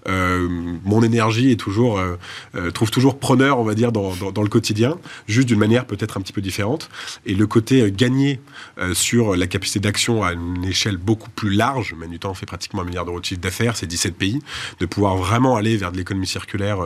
[0.09, 0.49] euh,
[0.85, 2.17] mon énergie est toujours, euh,
[2.57, 4.99] euh, trouve toujours preneur, on va dire, dans, dans, le quotidien,
[5.29, 6.91] juste d'une manière peut-être un petit peu différente.
[7.25, 8.41] Et le côté gagné
[8.93, 13.05] sur la capacité d'action à une échelle beaucoup plus large, Manutan fait pratiquement un milliard
[13.05, 14.41] d'euros de chiffre d'affaires, c'est 17 pays,
[14.81, 16.79] de pouvoir vraiment aller vers de l'économie circulaire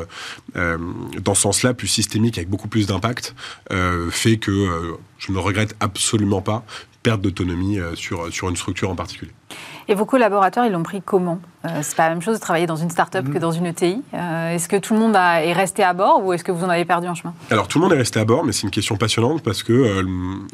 [0.55, 3.35] dans ce sens-là, plus systémique, avec beaucoup plus d'impact,
[4.11, 6.65] fait que je ne regrette absolument pas
[7.03, 9.33] perte d'autonomie euh, sur, sur une structure en particulier.
[9.89, 11.41] Et vos collaborateurs, ils l'ont pris comment?
[11.65, 13.41] Euh, C'est pas la même chose de travailler dans une start-up que mm-hmm.
[13.41, 14.03] dans une ETI.
[14.13, 16.69] Euh, est-ce que tout le monde est resté à bord ou est-ce que vous en
[16.69, 17.35] avez perdu en chemin?
[17.51, 20.05] Alors tout le monde est resté à bord, mais c'est une question passionnante parce que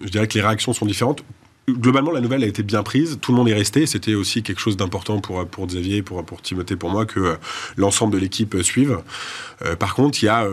[0.03, 1.25] je dirais que les réactions sont différentes
[1.67, 3.19] globalement, la nouvelle a été bien prise.
[3.23, 3.87] Tout le monde est resté.
[3.87, 7.39] C'était aussi quelque chose d'important pour, pour Xavier, pour, pour Timothée, pour moi, que
[7.79, 8.99] l'ensemble de l'équipe suive.
[9.79, 10.47] par contre, il y a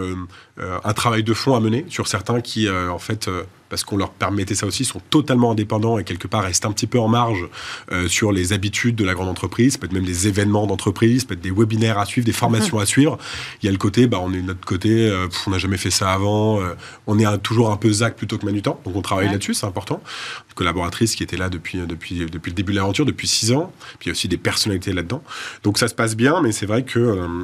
[0.58, 3.30] un travail de fond à mener sur certains qui, en fait,
[3.72, 6.88] parce qu'on leur permettait ça aussi, sont totalement indépendants et quelque part restent un petit
[6.88, 7.48] peu en marge
[7.94, 11.52] euh, sur les habitudes de la grande entreprise, peut-être même des événements d'entreprise, peut-être des
[11.52, 13.18] webinaires à suivre, des formations à suivre.
[13.64, 15.78] Il y a le côté, bah, on est de notre côté, euh, on n'a jamais
[15.78, 16.76] fait ça avant, euh,
[17.08, 20.04] on est toujours un peu ZAC plutôt que Manutan, donc on travaille là-dessus, c'est important.
[20.50, 23.72] Une collaboratrice qui était là depuis, depuis, depuis le début de l'aventure, depuis six ans,
[24.00, 25.24] puis il y a aussi des personnalités là-dedans.
[25.64, 27.02] Donc ça se passe bien, mais c'est vrai qu'il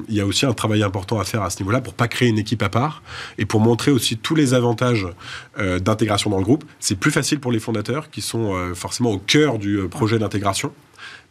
[0.09, 2.27] il y a aussi un travail important à faire à ce niveau-là pour pas créer
[2.27, 2.96] une équipe à part
[3.37, 5.07] et pour montrer aussi tous les avantages
[5.57, 6.63] d'intégration dans le groupe.
[6.79, 10.19] C'est plus facile pour les fondateurs qui sont euh, forcément au cœur du euh, projet
[10.19, 10.71] d'intégration.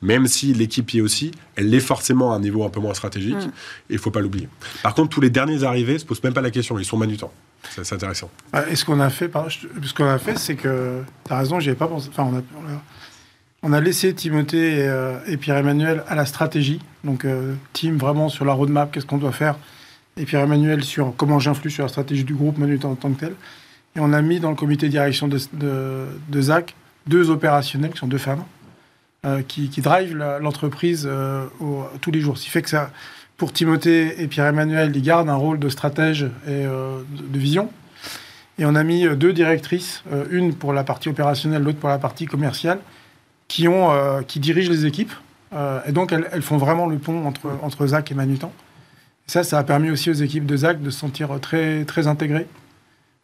[0.03, 2.95] Même si l'équipe y est aussi, elle est forcément à un niveau un peu moins
[2.95, 3.37] stratégique.
[3.37, 3.51] Mm.
[3.91, 4.49] Et il faut pas l'oublier.
[4.83, 6.79] Par contre, tous les derniers arrivés ne se posent même pas la question.
[6.79, 7.33] Ils sont manutants.
[7.71, 8.31] C'est intéressant.
[8.53, 9.31] Ah, et ce qu'on a fait,
[9.83, 12.09] ce qu'on a fait, c'est que tu as raison, j'y avais pas pensé.
[12.11, 12.43] Enfin, on a,
[13.63, 16.81] on a laissé Timothée et, euh, Pierre-Emmanuel à la stratégie.
[17.03, 17.27] Donc,
[17.73, 19.57] Tim vraiment sur la roadmap, qu'est-ce qu'on doit faire.
[20.19, 23.35] Et Pierre-Emmanuel sur comment j'influe sur la stratégie du groupe Manutan en tant que tel.
[23.97, 26.75] Et on a mis dans le comité de direction de, de, ZAC
[27.07, 28.45] deux opérationnels, qui sont deux femmes,
[29.27, 31.45] euh, qui, drivent l'entreprise euh,
[32.01, 32.39] tous les jours.
[32.39, 32.91] Ce qui fait que ça,
[33.37, 37.71] pour Timothée et Pierre-Emmanuel, ils gardent un rôle de stratège et euh, de, vision.
[38.59, 42.25] Et on a mis deux directrices, une pour la partie opérationnelle, l'autre pour la partie
[42.25, 42.79] commerciale,
[43.49, 43.69] qui,
[44.37, 45.13] dirigent les équipes.
[45.87, 48.51] et donc, elles, elles, font vraiment le pont entre, entre ZAC et Manutan.
[49.27, 52.47] Ça, ça a permis aussi aux équipes de ZAC de se sentir très, intégrées.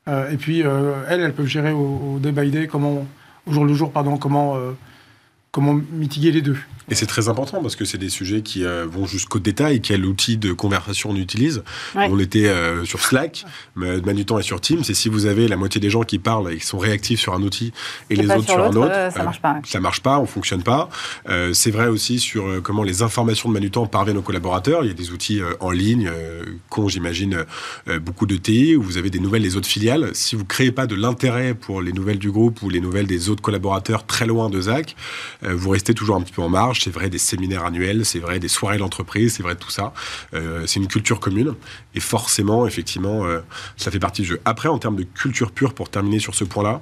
[0.08, 3.06] Euh, et puis, euh, elles, elles peuvent gérer au, by day, comment,
[3.46, 4.72] au jour le jour, pardon, comment, euh,
[5.52, 6.58] comment mitiguer les deux.
[6.90, 9.80] Et c'est très important parce que c'est des sujets qui euh, vont jusqu'au détail.
[9.80, 11.62] Quel outil de conversation on utilise
[11.94, 13.44] On était euh, sur Slack,
[13.76, 14.82] Manutan est sur Teams.
[14.88, 17.34] Et si vous avez la moitié des gens qui parlent et qui sont réactifs sur
[17.34, 17.72] un outil
[18.10, 19.60] et, les autres sur, un autre, euh, ça marche pas.
[19.64, 20.88] Ça marche pas, on fonctionne pas.
[21.52, 24.84] c'est vrai aussi sur comment les informations de Manutan parviennent aux collaborateurs.
[24.84, 26.10] Il y a des outils en ligne
[26.68, 27.44] qu'ont, j'imagine,
[28.00, 30.10] beaucoup de TI où vous avez des nouvelles des autres filiales.
[30.14, 33.28] Si vous créez pas de l'intérêt pour les nouvelles du groupe ou les nouvelles des
[33.28, 34.96] autres collaborateurs très loin de Zach,
[35.42, 38.38] vous restez toujours un petit peu en marge c'est vrai des séminaires annuels, c'est vrai
[38.38, 39.92] des soirées d'entreprise, c'est vrai tout ça.
[40.34, 41.54] Euh, c'est une culture commune.
[41.94, 43.40] Et forcément, effectivement, euh,
[43.76, 44.40] ça fait partie du jeu.
[44.44, 46.80] Après, en termes de culture pure, pour terminer sur ce point-là,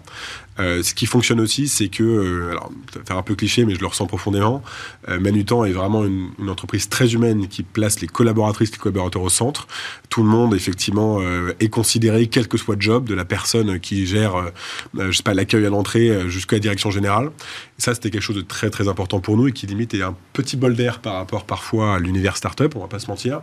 [0.60, 2.70] euh, ce qui fonctionne aussi, c'est que, euh, alors,
[3.06, 4.62] faire un peu cliché, mais je le ressens profondément,
[5.08, 9.28] euh, Manutan est vraiment une, entreprise très humaine qui place les collaboratrices, les collaborateurs au
[9.28, 9.68] centre.
[10.08, 11.20] Tout le monde, effectivement,
[11.60, 14.50] est considéré, quel que soit le job, de la personne qui gère,
[14.98, 17.30] je sais pas, l'accueil à l'entrée jusqu'à la direction générale.
[17.78, 20.16] Ça, c'était quelque chose de très, très important pour nous et qui limite est un
[20.32, 23.42] petit bol d'air par rapport parfois à l'univers startup, on va pas se mentir,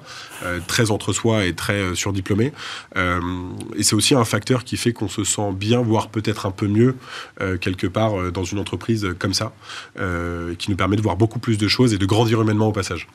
[0.68, 2.52] très entre soi et très surdiplômé.
[2.98, 6.68] et c'est aussi un facteur qui fait qu'on se sent bien, voire peut-être un peu
[6.68, 6.96] mieux
[7.42, 9.54] euh, quelque part euh, dans une entreprise comme ça,
[10.00, 12.72] euh, qui nous permet de voir beaucoup plus de choses et de grandir humainement au
[12.72, 13.08] passage.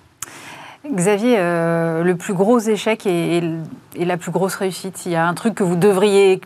[0.85, 3.41] Xavier, le plus gros échec et,
[3.97, 6.41] la plus grosse réussite, il y a un truc que vous devriez,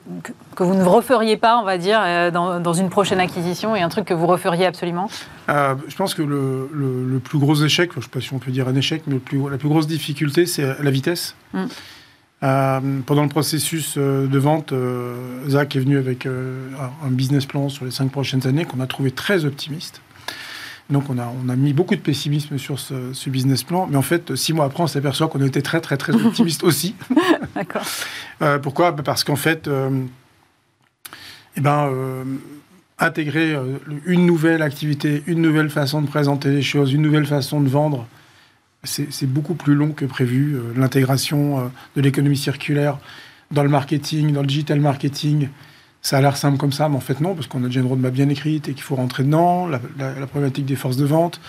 [0.54, 2.00] que, vous ne referiez pas, on va dire,
[2.32, 5.08] dans, une prochaine acquisition et un truc que vous referiez absolument?
[5.48, 8.68] Je pense que le, plus gros échec, je ne sais pas si on peut dire
[8.68, 9.18] un échec, mais
[9.50, 11.34] la plus grosse difficulté, c'est la vitesse.
[11.54, 11.64] Mm.
[12.42, 17.68] Euh, pendant le processus euh, de vente, euh, Zach est venu avec un business plan
[17.68, 20.02] sur les cinq prochaines années qu'on a trouvé très optimiste.
[20.88, 24.02] Donc on a, on a mis beaucoup de pessimisme sur ce, business plan, mais en
[24.02, 26.94] fait, six mois après, on s'aperçoit qu'on était très très très optimiste aussi.
[27.54, 27.84] D'accord.
[28.42, 28.92] Euh, pourquoi?
[28.92, 30.04] Bah, Parce qu'en fait, euh,
[31.56, 32.24] eh ben, euh,
[32.98, 33.56] intégrer
[34.06, 38.06] une nouvelle activité, une nouvelle façon de présenter les choses, une nouvelle façon de vendre,
[38.86, 40.56] c'est beaucoup plus long que prévu.
[40.76, 42.98] L'intégration de l'économie circulaire
[43.50, 45.48] dans le marketing, dans le digital marketing,
[46.06, 47.86] ça a l'air simple comme ça, mais en fait non, parce qu'on a déjà une
[47.86, 49.80] roadmap bien écrite et qu'il faut rentrer dedans, la,
[50.28, 51.40] problématique des forces de vente,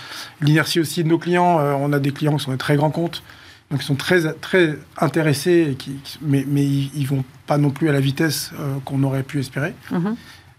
[0.41, 1.60] l'inertie aussi de nos clients.
[1.60, 3.21] Euh, on a des clients qui sont des très grands comptes,
[3.69, 7.69] donc ils sont très, très intéressés, et qui, mais, mais ils ne vont pas non
[7.69, 9.76] plus à la vitesse euh, qu'on aurait pu espérer.
[9.91, 10.15] Mhm.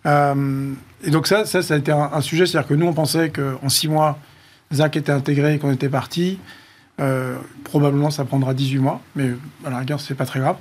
[0.06, 3.30] Euh, et donc ça, ça, ça a été un, sujet, c'est-à-dire que nous, on pensait
[3.30, 4.18] qu'en six mois,
[4.72, 6.38] Zach était intégré et qu'on était parti.
[7.64, 9.30] Probablement, ça prendra 18 mois, mais
[9.64, 10.56] à la rigueur, c'est pas très grave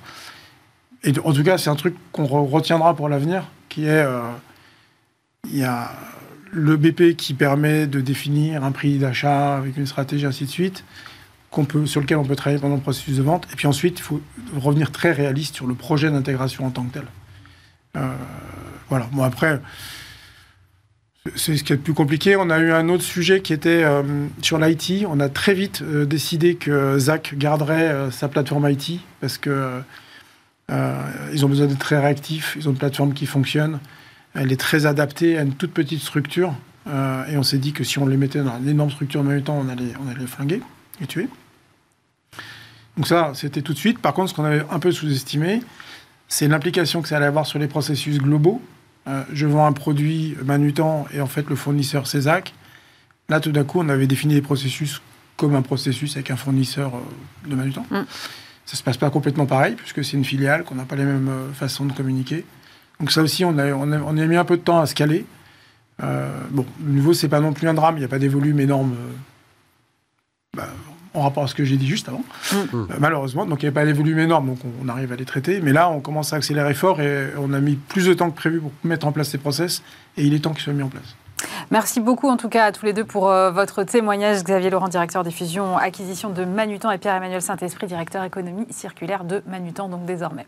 [1.23, 4.21] en tout cas, c'est un truc qu'on retiendra pour l'avenir, qui est euh,
[5.45, 5.91] il y a
[6.52, 10.84] le BP qui permet de définir un prix d'achat avec une stratégie, ainsi de suite,
[11.67, 13.47] peut, sur lequel on peut travailler pendant le processus de vente.
[13.52, 14.21] Et puis ensuite, il faut
[14.58, 17.06] revenir très réaliste sur le projet d'intégration en tant que tel.
[17.97, 18.13] Euh,
[18.89, 19.08] voilà.
[19.12, 19.62] Bon, après,
[21.35, 22.35] c'est ce qui est le plus compliqué.
[22.35, 24.03] On a eu un autre sujet qui était euh,
[24.41, 25.05] sur l'IT.
[25.07, 29.81] On a très vite décidé que Zach garderait sa plateforme IT parce que
[30.69, 32.55] euh, ils ont besoin d'être très réactifs.
[32.59, 33.79] Ils ont une plateforme qui fonctionne.
[34.33, 36.53] Elle est très adaptée à une toute petite structure.
[36.87, 39.23] Euh, et on s'est dit que si on les mettait dans une énorme structure en
[39.23, 40.61] même temps, on allait, on allait les flinguer
[41.01, 41.27] et tuer.
[42.95, 43.99] Donc ça, c'était tout de suite.
[43.99, 45.61] Par contre, ce qu'on avait un peu sous-estimé,
[46.27, 48.61] c'est l'implication que ça allait avoir sur les processus globaux.
[49.08, 52.54] Euh, je vends un produit Manutan et en fait le fournisseur Césac.
[53.30, 55.02] Là, tout d'un coup, on avait défini les processus
[55.36, 56.93] comme un processus avec un fournisseur
[57.46, 57.86] de Manutan.
[57.91, 58.04] Mm.
[58.67, 61.30] Ça se passe pas complètement pareil, puisque c'est une filiale, qu'on n'a pas les mêmes
[61.30, 62.43] euh, façons de communiquer.
[63.00, 64.86] Donc ça aussi, on a, on a, on a mis un peu de temps à
[64.86, 65.26] se caler.
[66.04, 68.28] Euh, bon, le nouveau, c'est pas non plus un drame, il n'y a pas des
[68.28, 69.13] volumes énormes euh,
[70.58, 70.67] bah,
[71.17, 72.88] en rapport à ce que j'ai dit juste avant, mm.
[72.99, 73.45] malheureusement.
[73.45, 75.62] Donc il n'y a pas des volumes énormes, donc on, arrive à les traiter.
[75.62, 78.36] Mais là, on commence à accélérer fort et on a mis plus de temps que
[78.36, 79.82] prévu pour mettre en place ces process,
[80.17, 81.15] et il est temps qu'ils soient mis en place.
[81.69, 84.43] Merci beaucoup en tout cas à tous les deux pour euh, votre témoignage.
[84.43, 89.43] Xavier Laurent, directeur des fusions acquisition de Manutan et Pierre-Emmanuel Saint-Esprit, directeur économie circulaire de
[89.47, 90.47] Manutan, donc désormais.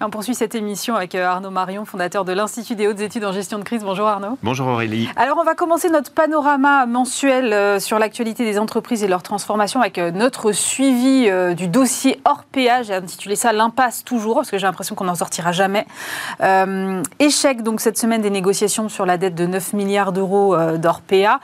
[0.00, 3.32] On poursuit cette émission avec euh, Arnaud Marion, fondateur de l'Institut des hautes études en
[3.32, 3.82] gestion de crise.
[3.82, 4.38] Bonjour Arnaud.
[4.44, 5.08] Bonjour Aurélie.
[5.16, 9.80] Alors on va commencer notre panorama mensuel euh, sur l'actualité des entreprises et leur transformation
[9.80, 12.86] avec euh, notre suivi du dossier hors péage.
[12.86, 15.84] J'ai intitulé ça l'impasse toujours parce que j'ai l'impression qu'on n'en sortira jamais.
[17.18, 21.40] échec donc cette semaine des négociations sur la dette de 9 milliards d'euros d'Orpea.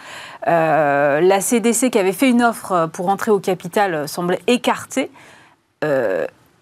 [0.47, 5.11] la CDC qui avait fait une offre pour entrer au capital semble écartée.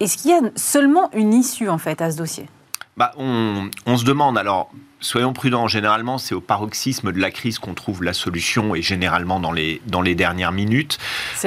[0.02, 2.48] Est-ce qu'il y a seulement une issue en fait à ce dossier?
[2.96, 4.68] Bah, on, on, se demande alors
[5.02, 9.40] soyons prudents, généralement c'est au paroxysme de la crise qu'on trouve la solution et généralement
[9.40, 10.98] dans les, dans les dernières minutes.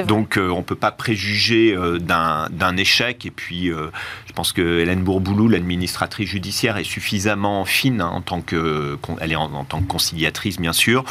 [0.06, 3.88] Donc euh, on ne peut pas préjuger euh, d'un échec et puis euh,
[4.26, 9.32] je pense que Hélène Bourboulou, l'administratrice judiciaire, est suffisamment fine hein, en tant que, elle
[9.32, 11.04] est en, tant que conciliatrice bien sûr,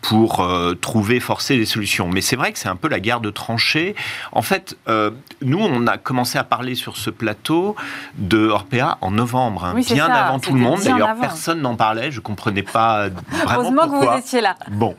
[0.00, 0.48] pour
[0.80, 2.08] trouver, forcer des solutions.
[2.08, 3.94] Mais c'est vrai que c'est un peu la guerre de tranchées.
[4.32, 4.78] En fait,
[5.42, 7.76] nous on a commencé à parler sur ce plateau
[8.16, 10.80] de Orpea en novembre, hein, bien avant tout le monde.
[10.82, 14.56] D'ailleurs personne n'en parle je comprenais pas vraiment Heureusement que vous étiez là.
[14.70, 14.96] Bon.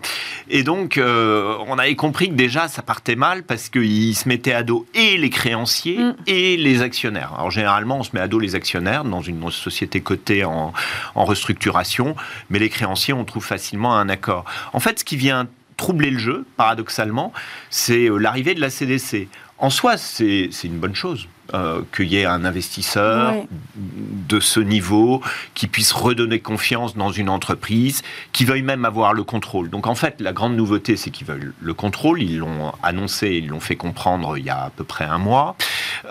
[0.50, 4.54] Et donc, euh, on avait compris que déjà, ça partait mal parce qu'ils se mettaient
[4.54, 6.16] à dos et les créanciers mm.
[6.28, 7.34] et les actionnaires.
[7.36, 10.74] Alors, généralement, on se met à dos les actionnaires dans une société cotée en,
[11.16, 12.16] en restructuration,
[12.50, 14.46] mais les créanciers, on trouve facilement un accord.
[14.74, 17.34] En fait, ce qui vient troubler le jeu, paradoxalement,
[17.70, 19.28] c'est euh, l'arrivée de la CDC.
[19.58, 21.28] En soi, c'est une bonne chose.
[21.54, 23.34] Euh, qu'il y ait un investisseur
[23.76, 25.22] de ce niveau
[25.54, 29.70] qui puisse redonner confiance dans une entreprise, qui veuille même avoir le contrôle.
[29.70, 32.22] Donc en fait, la grande nouveauté, c'est qu'ils veulent le contrôle.
[32.22, 35.58] Ils l'ont annoncé, ils l'ont fait comprendre il y a à peu près un mois.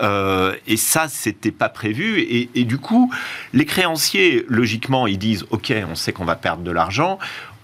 [0.03, 2.21] Euh, et ça, c'était pas prévu.
[2.21, 3.11] Et, et du coup,
[3.55, 7.19] les créanciers, logiquement, ils disent OK, on sait qu'on va perdre de l'argent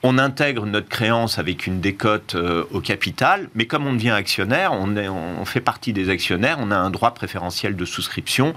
[0.06, 4.72] on intègre notre créance avec une décote euh, au capital, mais comme on devient actionnaire,
[4.72, 8.54] on, fait partie des actionnaires, on a un droit préférentiel de souscription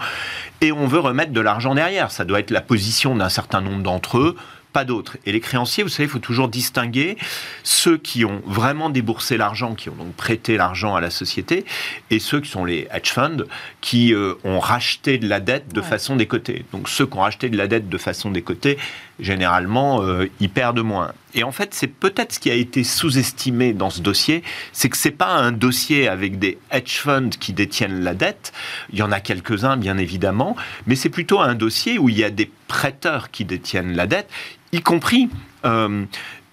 [0.62, 2.12] et on veut remettre de l'argent derrière.
[2.12, 4.36] Ça doit être la position d'un certain nombre d'entre eux
[4.72, 5.18] pas d'autres.
[5.26, 7.18] Et les créanciers, vous savez, il faut toujours distinguer
[7.64, 11.66] ceux qui ont vraiment déboursé l'argent, qui ont donc prêté l'argent à la société,
[12.12, 13.46] et ceux qui sont les hedge funds,
[13.82, 16.66] qui euh, ont racheté de la dette de façon décotée.
[16.72, 18.78] Donc ceux qui ont racheté de la dette de façon décotée,
[19.20, 21.14] généralement, euh, ils perdent moins.
[21.34, 24.98] Et en fait, c'est peut-être ce qui a été sous-estimé dans ce dossier, c'est que
[24.98, 28.52] c'est pas un dossier avec des hedge funds qui détiennent la dette.
[28.92, 30.56] Il y en a quelques-uns, bien évidemment,
[30.88, 34.30] mais c'est plutôt un dossier où il y a des prêteurs qui détiennent la dette,
[34.72, 35.30] y compris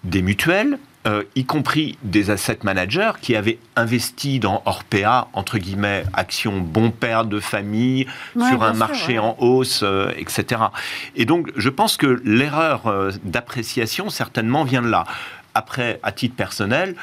[0.04, 6.04] des mutuelles, euh, y compris des asset managers qui avaient investi dans Orpea, entre guillemets,
[6.12, 10.62] actions bon père de famille, sur un marché en hausse, euh, etc.
[11.14, 15.04] Et donc, je pense que l'erreur euh, d'appréciation, certainement, vient de là.
[15.54, 16.96] Après, à titre personnel,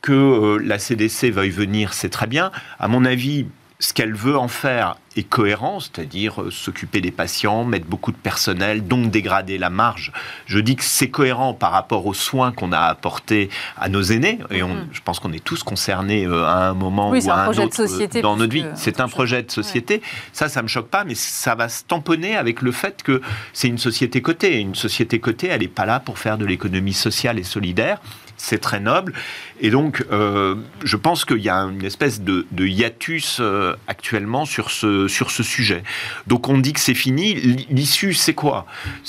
[0.00, 2.50] que la CDC veuille venir, c'est très bien.
[2.78, 3.46] À mon avis,
[3.80, 8.16] ce qu'elle veut en faire est cohérent, c'est-à-dire euh, s'occuper des patients, mettre beaucoup de
[8.16, 10.12] personnel, donc dégrader la marge.
[10.46, 14.38] Je dis que c'est cohérent par rapport aux soins qu'on a apportés à nos aînés,
[14.50, 14.86] et on, mm-hmm.
[14.92, 18.20] je pense qu'on est tous concernés euh, à un moment ou à un, autre euh,
[18.22, 18.66] dans notre vie.
[18.76, 20.02] C'est un projet de société.
[20.32, 23.20] Ça, ça me choque pas, mais ça va se tamponner avec le fait que
[23.52, 24.60] c'est une société cotée.
[24.60, 28.00] Une société cotée, elle n'est pas là pour faire de l'économie sociale et solidaire
[28.40, 29.12] c'est très noble.
[29.60, 34.70] Et donc, euh, je pense qu'il y a une espèce de, hiatus euh, actuellement sur
[34.70, 35.82] ce, sur ce sujet.
[36.26, 37.34] Donc, on dit que c'est fini.
[37.70, 38.66] L'issue, c'est quoi?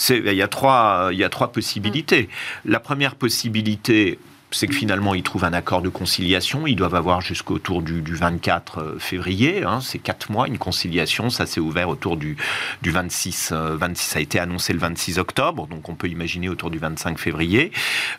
[0.10, 2.30] Il y, a trois, il y a trois possibilités.
[2.66, 4.20] La première possibilité,
[4.52, 6.68] c'est que finalement, ils trouvent un accord de conciliation.
[6.68, 9.64] Ils doivent avoir jusqu'autour du, du 24 euh, février.
[9.64, 11.30] Hein, c'est quatre mois, une conciliation.
[11.30, 12.38] Ça s'est ouvert autour du,
[12.82, 14.06] du 26, 26.
[14.06, 17.72] Ça a été annoncé le 26 octobre, donc on peut imaginer autour du 25 février.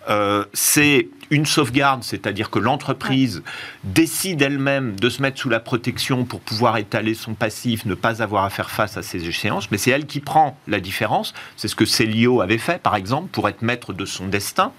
[0.09, 3.43] Euh, c'est une sauvegarde, c'est-à-dire que l'entreprise
[3.85, 8.23] décide elle-même de se mettre sous la protection pour pouvoir étaler son passif, ne pas
[8.23, 11.33] avoir à faire face à ces échéances, mais c'est elle qui prend la différence.
[11.57, 14.73] C'est ce que Célio avait fait, par exemple, pour être maître de son destin.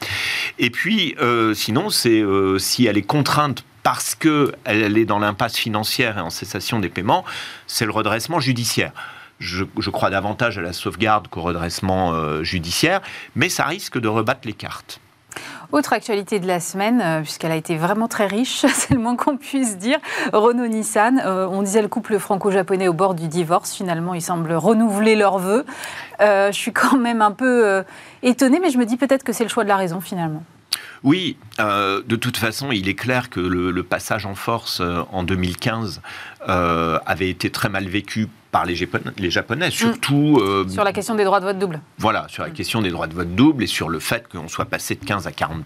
[0.60, 5.58] Et puis, euh, sinon, c'est euh, si elle est contrainte parce qu'elle est dans l'impasse
[5.58, 7.26] financière et en cessation des paiements,
[7.66, 8.92] c'est le redressement judiciaire.
[9.40, 13.02] Je, crois davantage à la sauvegarde qu'au redressement euh, judiciaire,
[13.36, 15.02] mais ça risque de rebattre les cartes.
[15.74, 19.16] Autre actualité de la semaine, euh, puisqu'elle a été vraiment très riche, c'est le moins
[19.16, 19.98] qu'on puisse dire.
[20.32, 23.74] Renault-Nissan, euh, on disait le couple franco-japonais au bord du divorce.
[23.74, 25.66] Finalement, ils semblent renouveler leurs vœux.
[26.22, 27.84] Euh, je suis quand même un peu
[28.22, 30.44] étonnée, mais je me dis peut-être que c'est le choix de la raison finalement.
[31.02, 34.80] Oui, de toute façon, il est clair que le, passage en force
[35.12, 36.02] en 2015
[36.46, 40.38] avait été très mal vécu par les Japonais, Japonais surtout...
[40.40, 41.82] Euh, sur la question des droits de vote double.
[41.98, 44.66] Voilà, sur la question des droits de vote double et sur le fait qu'on soit
[44.66, 45.64] passé de 15 à 40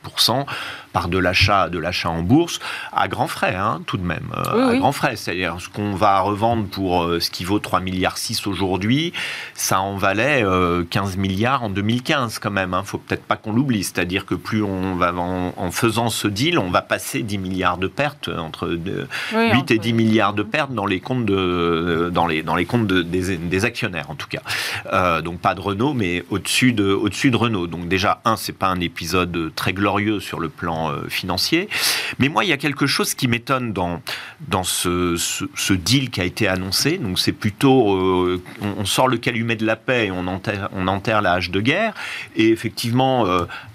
[0.94, 2.62] par de l'achat de l'achat en bourse
[2.94, 4.32] à grands frais, hein, tout de même.
[4.38, 7.82] Euh, à grands frais, c'est-à-dire ce qu'on va revendre pour euh, ce qui vaut 3
[7.82, 9.12] milliards 6 aujourd'hui,
[9.54, 10.46] ça en valait
[10.90, 12.74] 15 milliards en 2015 quand même.
[12.74, 16.58] Hein, faut peut-être pas qu'on l'oublie, c'est-à-dire que plus on va en, faisant ce deal,
[16.58, 18.70] on va passer 10 milliards de pertes entre
[19.34, 22.77] 8 et 10 milliards de pertes dans les comptes de dans les dans les comptes
[22.86, 24.42] des, actionnaires en tout cas.
[24.94, 27.68] Euh, donc pas de Renault, mais au-dessus de, au de Renault.
[27.68, 31.70] Donc déjà, un, c'est pas un épisode très glorieux sur le plan euh, financier.
[32.20, 34.02] Mais moi, il y a quelque chose qui m'étonne dans,
[34.48, 36.98] dans ce, deal qui a été annoncé.
[36.98, 40.88] Donc c'est plutôt, euh, on, sort le calumet de la paix et on enterre, on
[40.88, 41.94] enterre la hache de guerre.
[42.36, 43.26] Et effectivement,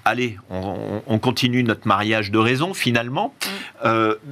[0.04, 3.34] allez, on, continue notre mariage de raison finalement.
[3.84, 3.88] Mm.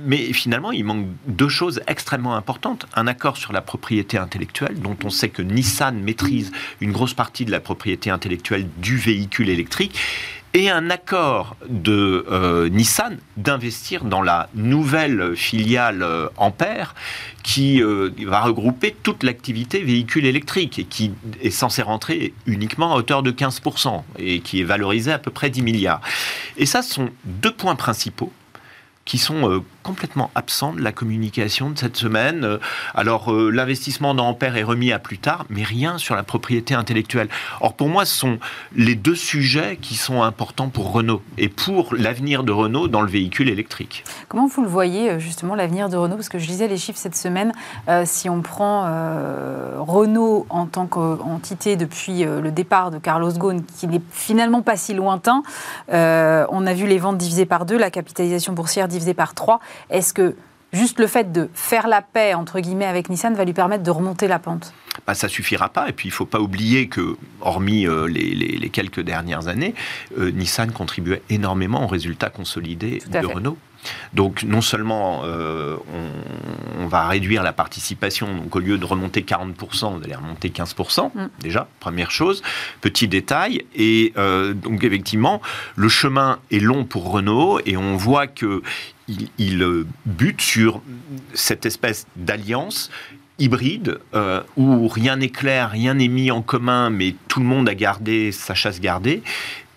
[0.07, 2.87] mais finalement, il manque deux choses extrêmement importantes.
[2.95, 7.45] Un accord sur la propriété intellectuelle dont on sait que Nissan maîtrise une grosse partie
[7.45, 9.99] de la propriété intellectuelle du véhicule électrique,
[10.53, 16.95] et un accord de euh, Nissan d'investir dans la nouvelle filiale euh, Ampère
[17.45, 22.97] qui euh, va regrouper toute l'activité véhicule électrique et qui est censé rentrer uniquement à
[22.97, 26.01] hauteur de 15% et qui est valorisé à peu près 10 milliards.
[26.57, 28.33] Et ça, ce sont deux points principaux
[29.05, 32.45] qui sont complètement absent de la communication de cette semaine.
[32.45, 32.59] Euh,
[32.95, 36.75] alors, euh, l'investissement dans Ampère est remis à plus tard, mais rien sur la propriété
[36.75, 37.29] intellectuelle.
[37.61, 38.39] Or, pour moi, ce sont
[38.75, 43.11] les deux sujets qui sont importants pour Renault et pour l'avenir de Renault dans le
[43.11, 44.05] véhicule électrique.
[44.29, 46.17] Comment vous le voyez, euh, justement, l'avenir de Renault?
[46.17, 47.53] Parce que je lisais les chiffres cette semaine.
[48.05, 48.85] si on prend
[49.79, 54.95] Renault en tant qu'entité depuis le départ de Carlos Ghosn, qui n'est finalement pas si
[54.95, 55.43] lointain,
[55.89, 59.61] on a vu les ventes divisées par deux, la capitalisation boursière divisée par trois.
[59.91, 60.37] Est-ce que
[60.73, 63.91] juste le fait de faire la paix, entre guillemets, avec Nissan va lui permettre de
[63.91, 64.73] remonter la pente?
[65.07, 65.89] Bah, ça suffira pas.
[65.89, 69.75] Et puis, il faut pas oublier que, hormis euh, les, quelques dernières années,
[70.19, 73.57] euh, Nissan contribuait énormément aux résultats consolidés de Renault.
[74.13, 75.77] Donc non seulement euh,
[76.79, 81.11] on, va réduire la participation, donc au lieu de remonter 40%, on allait remonter 15%,
[81.15, 81.29] mm.
[81.41, 82.43] déjà, première chose,
[82.81, 85.41] petit détail, et euh, donc effectivement,
[85.77, 88.63] le chemin est long pour Renault, et on voit que
[89.39, 90.83] il, euh, bute sur
[91.35, 92.91] cette espèce d'alliance
[93.39, 93.99] hybride
[94.59, 98.33] où rien n'est clair, rien n'est mis en commun, mais tout le monde a gardé
[98.33, 99.23] sa chasse gardée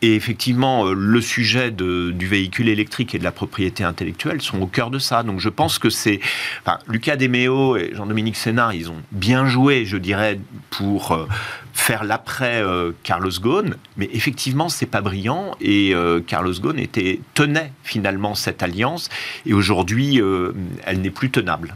[0.04, 4.68] et effectivement, euh, le sujet du véhicule électrique et de la propriété intellectuelle sont au
[4.68, 5.24] cœur de ça.
[5.24, 6.20] Donc je pense que c'est...
[6.88, 11.28] Lucas Demeo et Jean-Dominique Sénard, ils ont bien joué, je dirais, pour...
[11.74, 12.64] Euh, faire l'après
[13.04, 15.94] Carlos Ghosn, mais effectivement, c'est pas brillant et
[16.28, 19.10] Carlos Ghosn était, tenait finalement cette alliance
[19.46, 20.22] et aujourd'hui,
[20.86, 21.76] elle n'est plus tenable.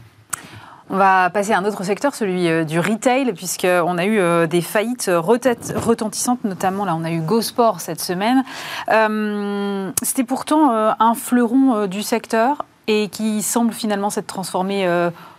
[0.90, 4.48] On va passer à un autre secteur, celui euh, du retail, puisqu'on a eu euh,
[4.48, 8.44] des faillites retentissantes, notamment là, on a eu GoSport cette semaine.
[8.90, 14.88] Euh, c'était pourtant un fleuron du secteur et qui semble finalement s'être transformé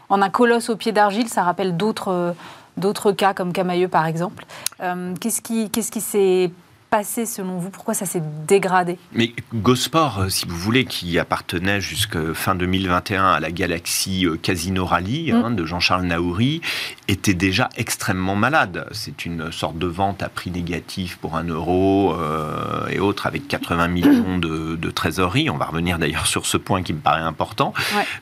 [0.08, 1.28] en un colosse au pied d'argile.
[1.28, 2.34] Ça rappelle d'autres
[2.78, 4.44] d'autres cas comme Camailleux par exemple.
[4.78, 6.50] qu'est-ce qui qu'est-ce qui s'est
[6.90, 7.70] passé selon vous?
[7.70, 8.98] Pourquoi ça s'est dégradé?
[9.12, 14.36] Mais Gosport, euh, si vous voulez, qui appartenait jusqu'à fin 2021 à la galaxie euh,
[14.36, 15.56] Casino Rally hein, mm.
[15.56, 16.60] de Jean-Charles Naouri,
[17.08, 18.86] était déjà extrêmement malade.
[18.92, 23.48] C'est une sorte de vente à prix négatif pour un euro euh, et autres avec
[23.48, 25.50] 80 millions de, de, trésorerie.
[25.50, 27.72] On va revenir d'ailleurs sur ce point qui me paraît important.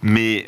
[0.03, 0.47] Mais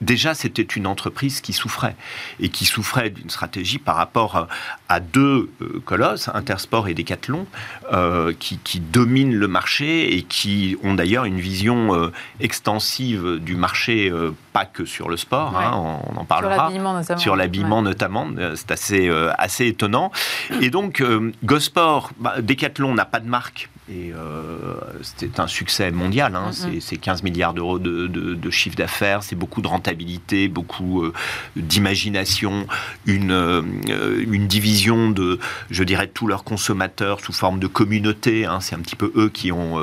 [0.00, 1.96] déjà, c'était une entreprise qui souffrait
[2.40, 4.48] et qui souffrait d'une stratégie par rapport
[4.88, 5.50] à deux
[5.84, 7.46] colosses, Intersport et Decathlon
[7.92, 14.10] euh, qui, dominent le marché et qui ont d'ailleurs une vision euh, extensive du marché,
[14.10, 16.70] euh, pas que sur le sport, hein, on, en parlera.
[17.16, 18.28] Sur l'habillement notamment.
[18.54, 20.10] c'est assez, assez étonnant.
[20.60, 21.02] Et donc,
[21.44, 26.36] Gosport, bah, Decathlon n'a pas de marque et euh, c'est un succès mondial.
[26.36, 26.50] Hein.
[26.52, 29.87] C'est 15 milliards d'euros de, chiffre d'affaires, c'est beaucoup de rentabilité,
[30.48, 31.12] beaucoup euh,
[31.56, 32.66] d'imagination,
[33.06, 33.62] une, euh,
[34.28, 35.38] une division de,
[35.70, 38.46] je dirais, tous leurs consommateurs sous forme de communauté.
[38.46, 38.60] Hein.
[38.60, 39.78] C'est un petit peu eux qui ont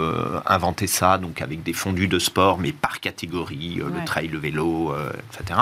[0.46, 4.94] inventé ça, donc avec des fondus de sport, mais par catégorie, le trail, le vélo,
[5.32, 5.60] etc.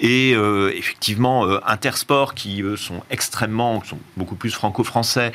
[0.00, 5.32] Et effectivement, Intersport, qui eux sont extrêmement, sont beaucoup plus franco-français,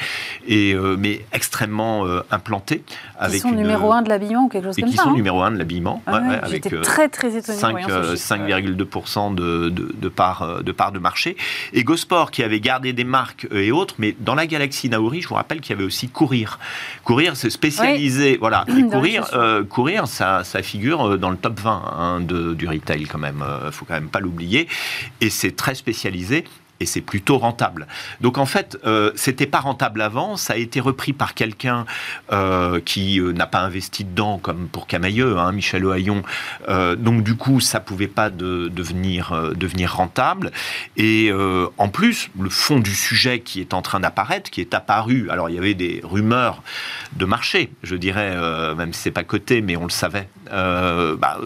[0.47, 2.83] et mais extrêmement implantés.
[3.29, 4.97] Qui sont numéro 1 de l'habillement ou quelque chose et comme ça.
[4.97, 6.01] Qui sont hein numéro 1 de l'habillement.
[6.07, 7.57] Ah J'étais très très étonné.
[7.57, 11.35] 5,2% de, de, de, part, euh, de part de marché.
[11.73, 15.21] Et Gosport qui avait gardé des marques euh, et autres, mais dans la galaxie Naouri,
[15.21, 16.59] je vous rappelle qu'il y avait aussi Courir.
[17.03, 18.37] Courir, c'est spécialisé.
[18.39, 18.65] Voilà.
[18.67, 23.05] Et courir, euh, courir ça, ça, figure dans le top 20 hein, de, du retail
[23.05, 23.43] quand même.
[23.65, 24.52] Il faut quand même pas l'oublier.
[25.21, 26.43] Et c'est très spécialisé
[26.85, 27.87] c'est plutôt rentable.
[28.21, 31.85] Donc en fait, euh, c'était pas rentable avant, ça a été repris par quelqu'un
[32.31, 36.23] euh, qui euh, n'a pas investi dedans, comme pour Camailleux, hein, Michel Ohaillon.
[36.67, 40.51] Donc du coup, ça pouvait pas de, devenir, devenir rentable.
[40.97, 41.31] Et
[41.77, 45.49] en plus, le fond du sujet qui est en train d'apparaître, qui est apparu, alors
[45.49, 46.63] il y avait des rumeurs
[47.13, 48.35] de marché, je dirais,
[48.75, 50.27] même si c'est pas coté, mais on le savait.
[50.51, 51.39] Bah,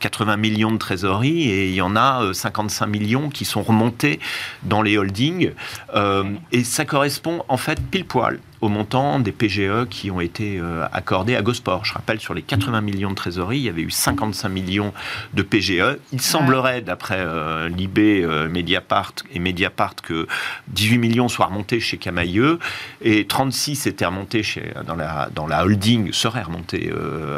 [0.00, 4.20] 80 millions de trésorerie et il y en a 55 millions qui sont remontés
[4.62, 5.52] dans les holdings.
[5.94, 10.58] Euh, et ça correspond en fait pile poil au montant des PGE qui ont été
[10.58, 11.84] euh, accordés à Gosport.
[11.84, 14.94] Je rappelle, sur les 80 millions de trésorerie, il y avait eu 55 millions
[15.34, 15.98] de PGE.
[16.12, 20.26] Il semblerait, d'après euh, Libé, Mediapart et Mediapart, que
[20.68, 22.58] 18 millions soient remontés chez Camailleux
[23.02, 26.90] et 36 étaient remontés chez, dans, la, dans la holding, seraient remontés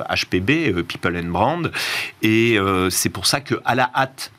[0.09, 1.73] HPB, People and Brand.
[2.23, 2.59] Et
[2.91, 4.31] c'est pour ça qu'à la hâte,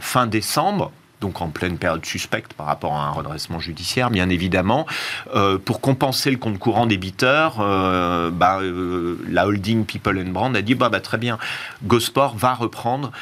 [0.00, 4.86] fin décembre, donc en pleine période suspecte par rapport à un redressement judiciaire, bien évidemment.
[5.34, 10.56] Euh, pour compenser le compte courant débiteur, euh, bah, euh, la holding People and Brand
[10.56, 11.38] a dit bah, bah très bien,
[11.84, 13.12] Gosport va reprendre,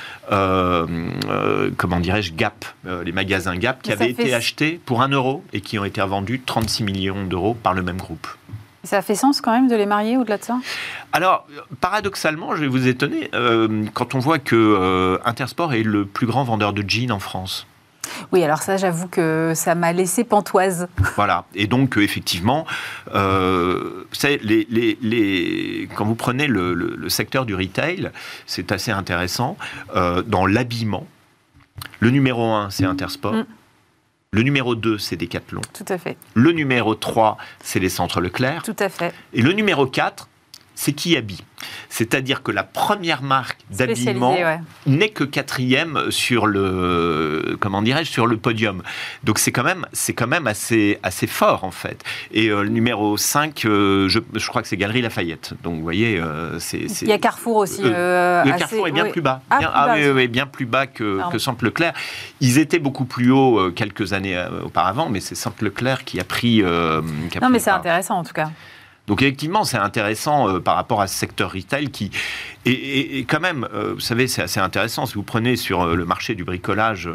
[1.76, 2.64] comment dirais-je, Gap,
[3.04, 6.40] les magasins Gap qui avaient été achetés pour 1 euro et qui ont été revendus
[6.44, 8.26] 36 millions d'euros par le même groupe.
[8.84, 10.60] Ça fait sens quand même de les marier au-delà de ça?
[11.12, 11.46] Alors,
[11.80, 13.30] paradoxalement, je vais vous étonner,
[13.94, 17.66] quand on voit que Intersport est le plus grand vendeur de jeans en France.
[18.32, 20.88] Oui, alors ça, j'avoue que ça m'a laissé pantoise.
[21.16, 21.44] Voilà.
[21.54, 22.64] Et donc, euh, effectivement,
[23.14, 24.66] euh, les,
[25.00, 28.10] les, quand vous prenez le, secteur du retail,
[28.46, 29.56] c'est assez intéressant.
[29.96, 31.06] Euh, dans l'habillement,
[32.00, 33.34] le numéro 1, c'est Intersport.
[33.34, 33.46] Mm.
[34.30, 35.62] Le numéro 2, c'est Decathlon.
[35.72, 36.18] Tout à fait.
[36.34, 38.62] Le numéro 3, c'est les centres Leclerc.
[38.62, 39.14] Tout à fait.
[39.32, 40.27] Et le numéro 4,
[40.78, 41.40] c'est qui habille.
[41.88, 44.36] C'est-à-dire que la première marque d'habillement
[44.86, 48.84] n'est que quatrième sur le comment dirais-je sur le podium.
[49.24, 52.04] Donc c'est quand même c'est quand même assez assez fort en fait.
[52.30, 55.54] Et euh, le numéro 5 euh, je, je, crois que c'est Galerie Lafayette.
[55.64, 57.82] Donc vous voyez euh, c'est il y a Carrefour aussi.
[57.82, 59.42] le Carrefour est bien plus bas.
[59.50, 61.92] Ah, bien, ah, oui, bien plus bas que, que Centre Leclerc.
[62.40, 66.62] Ils étaient beaucoup plus hauts quelques années auparavant, mais c'est Centre Leclerc qui a pris.
[66.62, 68.50] non, mais c'est intéressant en tout cas.
[69.08, 72.10] Donc effectivement, c'est intéressant par rapport à ce secteur retail qui
[72.64, 75.06] et, quand même, vous savez, c'est assez intéressant.
[75.06, 77.08] Si vous prenez sur le marché du bricolage,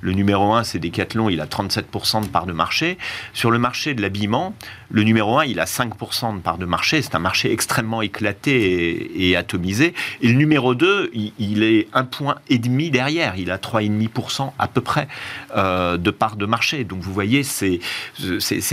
[0.00, 2.96] le numéro 1, c'est Decathlon, il a 37% de part de marché.
[3.32, 4.54] Sur le marché de l'habillement,
[4.90, 7.00] le numéro 1, il a 5% de part de marché.
[7.02, 9.94] C'est un marché extrêmement éclaté et, atomisé.
[10.20, 13.34] Et le numéro 2, il, est un point et demi derrière.
[13.36, 15.08] Il a 3,5% à peu près
[15.56, 16.84] euh, de part de marché.
[16.84, 17.80] Donc vous voyez, c'est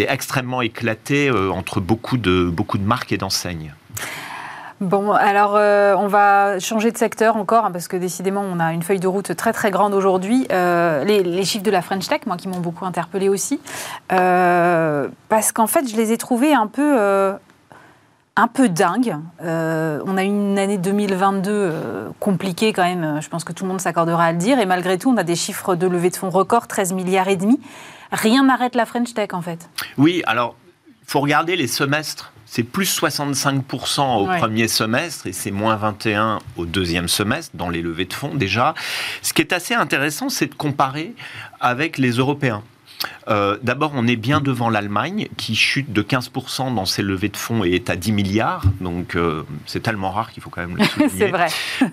[0.08, 3.74] extrêmement éclaté euh, entre beaucoup de, de marques et d'enseignes.
[4.80, 8.74] Bon, alors euh, on va changer de secteur encore, hein, parce que décidément on a
[8.74, 10.46] une feuille de route très très grande aujourd'hui.
[10.52, 13.60] Euh, les, chiffres de la French Tech, moi qui m'ont beaucoup interpellé aussi,
[14.12, 16.96] euh, parce qu'en fait je les ai trouvés un peu,
[18.36, 19.16] un peu dingues.
[19.42, 21.74] on a eu une année 2022
[22.20, 25.00] compliquée quand même, je pense que tout le monde s'accordera à le dire, et malgré
[25.00, 27.60] tout on a des chiffres de levée de fonds record, 13 milliards et demi.
[28.12, 29.68] Rien n'arrête la French Tech en fait.
[29.98, 30.56] Oui, alors
[31.02, 36.40] il faut regarder les semestres c'est plus 65% au premier semestre et c'est moins 21
[36.56, 38.74] au deuxième semestre dans les levées de fonds déjà.
[39.22, 41.14] Ce qui est assez intéressant, c'est de comparer
[41.60, 42.64] avec les Européens.
[43.28, 47.38] Euh, d'abord, on est bien devant l'Allemagne qui chute de 15% dans ses levées de
[47.38, 48.64] fonds et est à 10 milliards.
[48.82, 51.12] Donc, euh, c'est tellement rare qu'il faut quand même le souligner.
[51.16, 51.48] c'est vrai.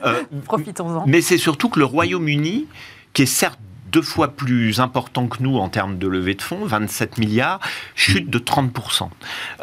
[0.05, 1.05] Euh, Profitons-en.
[1.07, 2.67] Mais c'est surtout que le Royaume-Uni,
[3.13, 3.59] qui est certes
[3.95, 7.61] deux fois plus important que nous en termes de levée de fonds, 27 milliards,
[7.95, 9.09] chute de 30%.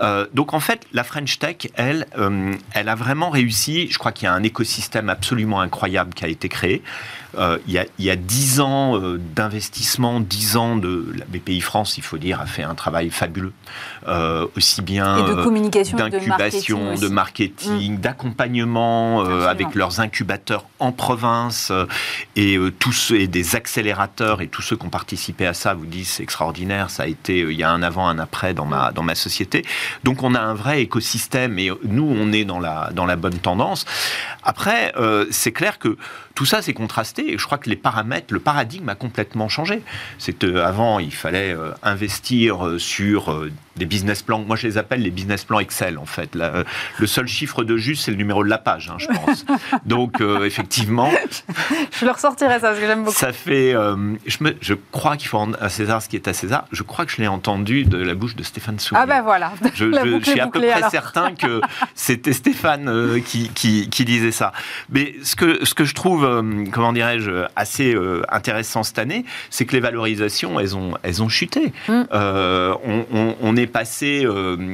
[0.02, 3.90] Euh, donc en fait, la French Tech, elle, euh, elle a vraiment réussi.
[3.92, 6.82] Je crois qu'il y a un écosystème absolument incroyable qui a été créé.
[7.38, 12.04] Euh, il, y a, 10 ans euh, d'investissement, 10 ans de la BPI France, il
[12.04, 13.54] faut dire, a fait un travail fabuleux,
[14.08, 17.98] euh, aussi bien de communication, d'incubation, de marketing, mm.
[17.98, 21.72] d'accompagnement avec leurs incubateurs en province
[22.36, 26.10] et tous et des accélérateurs et tous ceux qui ont participé à ça vous disent
[26.10, 29.04] c'est extraordinaire, ça a été il y a un avant un après dans ma dans
[29.04, 29.64] ma société.
[30.04, 33.38] Donc on a un vrai écosystème et nous on est dans la dans la bonne
[33.38, 33.86] tendance.
[34.44, 34.94] Après
[35.32, 35.98] c'est clair que
[36.36, 39.82] tout ça, c'est contrasté et je crois que les paramètres, le paradigme a complètement changé.
[40.18, 44.40] C'est avant, il fallait euh, investir euh, sur euh, des business plans.
[44.40, 46.36] Moi, je les appelle les business plans Excel, en fait.
[46.36, 49.46] le seul chiffre de juste, c'est le numéro de la page, hein, je pense.
[49.86, 51.12] Donc, effectivement.
[52.00, 53.18] je le ressortirai, ça, parce que j'aime beaucoup.
[53.18, 53.72] Ça fait.
[53.72, 56.66] je, me, je crois qu'il faut rendre à César ce qui est à César.
[56.72, 59.02] Je crois que je l'ai entendu de la bouche de Stéphane Soulier.
[59.04, 59.54] Ah, ben voilà.
[59.74, 61.62] Je, je suis à peu près certain que
[61.96, 64.52] c'était Stéphane qui, qui, qui, disait ça.
[64.90, 69.26] Mais ce que, ce que je trouve euh, comment dirais-je, assez euh, intéressant cette année,
[69.50, 71.74] c'est que les valorisations, elles ont, elles ont chuté.
[71.88, 72.02] Mm.
[72.14, 72.76] Euh,
[73.42, 74.26] on, est passé,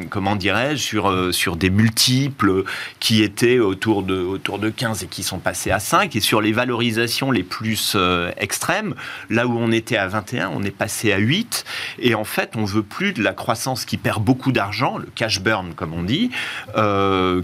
[0.10, 2.64] comment dirais-je, sur, sur des multiples
[3.00, 6.16] qui étaient autour de, autour de 15 et qui sont passés à 5.
[6.16, 7.98] Et sur les valorisations les plus
[8.38, 8.96] extrêmes,
[9.30, 11.66] là où on était à 21, on est passé à 8.
[12.00, 15.42] Et en fait, on veut plus de la croissance qui perd beaucoup d'argent, le cash
[15.42, 16.32] burn, comme on dit,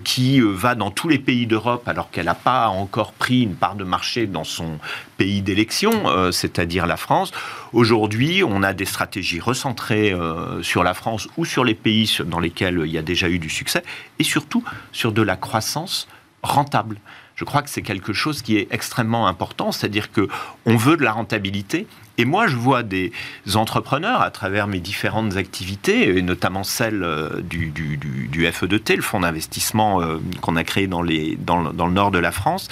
[0.03, 3.75] qui va dans tous les pays d'Europe alors qu'elle n'a pas encore pris une part
[3.75, 4.79] de marché dans son
[5.17, 7.31] pays d'élection, euh, c'est-à-dire la France.
[7.73, 12.39] Aujourd'hui, on a des stratégies recentrées euh, sur la France ou sur les pays dans
[12.39, 13.83] lesquels il y a déjà eu du succès,
[14.19, 16.07] et surtout sur de la croissance
[16.43, 16.99] rentable.
[17.35, 20.27] Je crois que c'est quelque chose qui est extrêmement important, c'est-à-dire que
[20.67, 23.11] on veut de la rentabilité, et moi, je vois des
[23.55, 29.01] entrepreneurs à travers mes différentes activités, et notamment celle euh, du, du, du, FE2T, le
[29.01, 32.67] fonds d'investissement euh, qu'on a créé dans, les, dans, dans, le nord de la France.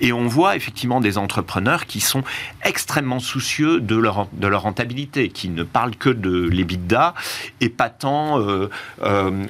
[0.00, 2.24] Et on voit effectivement des entrepreneurs qui sont
[2.64, 7.14] extrêmement soucieux de leur, de leur rentabilité, qui ne parlent que de l'EBITDA
[7.60, 8.68] et pas tant euh,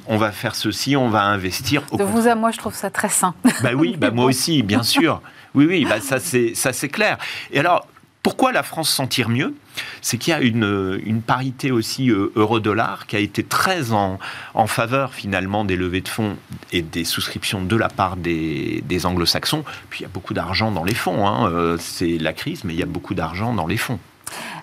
[0.07, 1.83] on va faire ceci, on va investir.
[1.93, 3.35] de vous à moi, je trouve ça très sain.
[3.63, 5.21] Bah oui, bah moi aussi, bien sûr.
[5.55, 7.19] Oui, oui, bah ça c'est clair.
[7.51, 7.87] Et alors,
[8.23, 9.55] pourquoi la France s'en tire mieux?
[10.03, 14.19] C'est qu'il y a une, parité aussi euh, euro-dollar qui a été très en,
[14.67, 16.37] faveur finalement des levées de fonds
[16.73, 19.65] et des souscriptions de la part des, anglo-saxons.
[19.89, 21.27] Puis il y a beaucoup d'argent dans les fonds.
[21.27, 21.51] Hein.
[21.51, 23.99] Euh, c'est la crise, mais il y a beaucoup d'argent dans les fonds.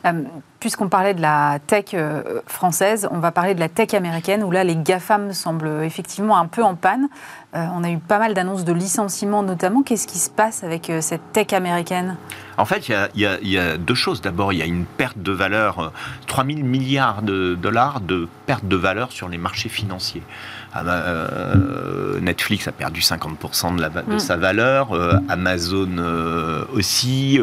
[0.06, 0.24] Euh,
[0.60, 1.96] puisqu'on parlait de la tech
[2.48, 6.48] française, on va parler de la tech américaine, où là, les GAFAM semblent effectivement un
[6.48, 7.10] peu en panne.
[7.54, 9.84] on a eu pas mal d'annonces de licenciements notamment.
[9.84, 12.18] Qu'est-ce qui se passe avec cette tech américaine?
[12.58, 14.22] En fait, il y a, deux choses.
[14.22, 15.94] D'abord, il y a une perte de valeur,
[16.26, 20.24] 3 euh, 000 milliards de dollars de perte de valeur sur les marchés financiers.
[20.74, 24.20] Ah bah, euh, Netflix a perdu 50% de, la, de mm.
[24.20, 25.88] sa valeur, euh, Amazon
[26.74, 27.40] aussi,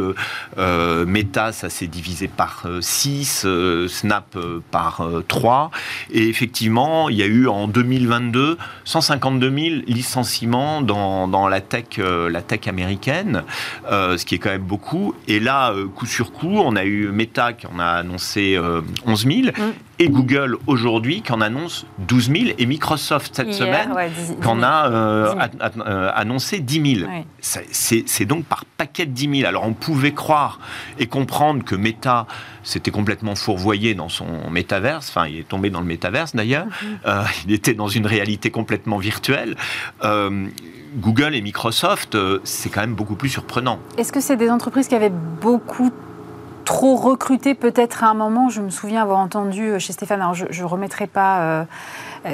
[0.56, 3.46] Meta, ça s'est divisé par 6,
[3.88, 4.36] Snap
[4.70, 5.70] par 3.
[6.12, 11.98] Et effectivement, il y a eu en 2022 152 000 licenciements dans, dans la, tech,
[11.98, 13.42] la tech américaine,
[13.90, 15.14] ce qui est quand même beaucoup.
[15.28, 18.58] Et là, euh, coup sur coup, on a eu Meta qui en a annoncé
[19.06, 19.48] 11 euh, 000.
[19.48, 19.72] Mm.
[19.98, 23.94] Et Google aujourd'hui qui en annonce 12 000 et Microsoft cette semaine
[24.40, 25.34] qui en a euh,
[25.86, 27.10] euh, annoncé 10 000.
[27.40, 29.48] C'est donc par paquet de 10 000.
[29.48, 30.58] Alors on pouvait croire
[30.98, 32.26] et comprendre que Meta
[32.62, 36.98] s'était complètement fourvoyé dans son métaverse, enfin il est tombé dans le métaverse d'ailleurs, mhm.
[37.06, 39.56] euh, il était dans une réalité complètement virtuelle.
[40.96, 43.80] Google et Microsoft, c'est quand même beaucoup plus surprenant.
[43.98, 45.90] Est-ce que c'est des entreprises qui avaient beaucoup
[46.64, 48.48] trop recruté peut-être à un moment.
[48.48, 51.64] Je me souviens avoir entendu euh, chez Stéphane, alors je ne remettrai pas euh,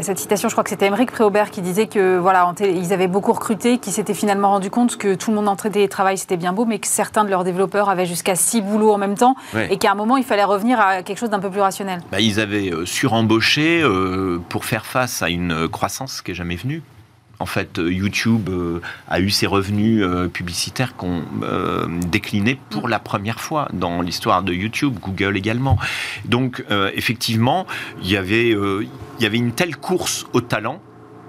[0.02, 3.32] cette citation, je crois que c'était Émeric Préaubert qui disait que voilà, ils avaient beaucoup
[3.32, 6.64] recruté, qui s'étaient finalement rendu compte que tout le monde en télétravail, c'était bien beau,
[6.64, 9.34] mais que certains de leurs développeurs avaient jusqu'à six boulots en même temps,
[9.68, 12.00] et qu'à un moment, il fallait revenir à quelque chose d'un peu plus rationnel.
[12.12, 13.84] Bah, ils avaient euh, surembauché
[14.48, 16.82] pour faire face à une croissance qui n'est jamais venue.
[17.40, 21.22] En fait, euh, YouTube euh, a eu ses revenus euh, publicitaires qu'on
[22.06, 25.78] décliné pour la première fois dans l'histoire de YouTube, Google également.
[26.26, 26.62] Donc,
[26.94, 27.66] effectivement,
[28.02, 30.80] il y avait il y avait une telle course au talent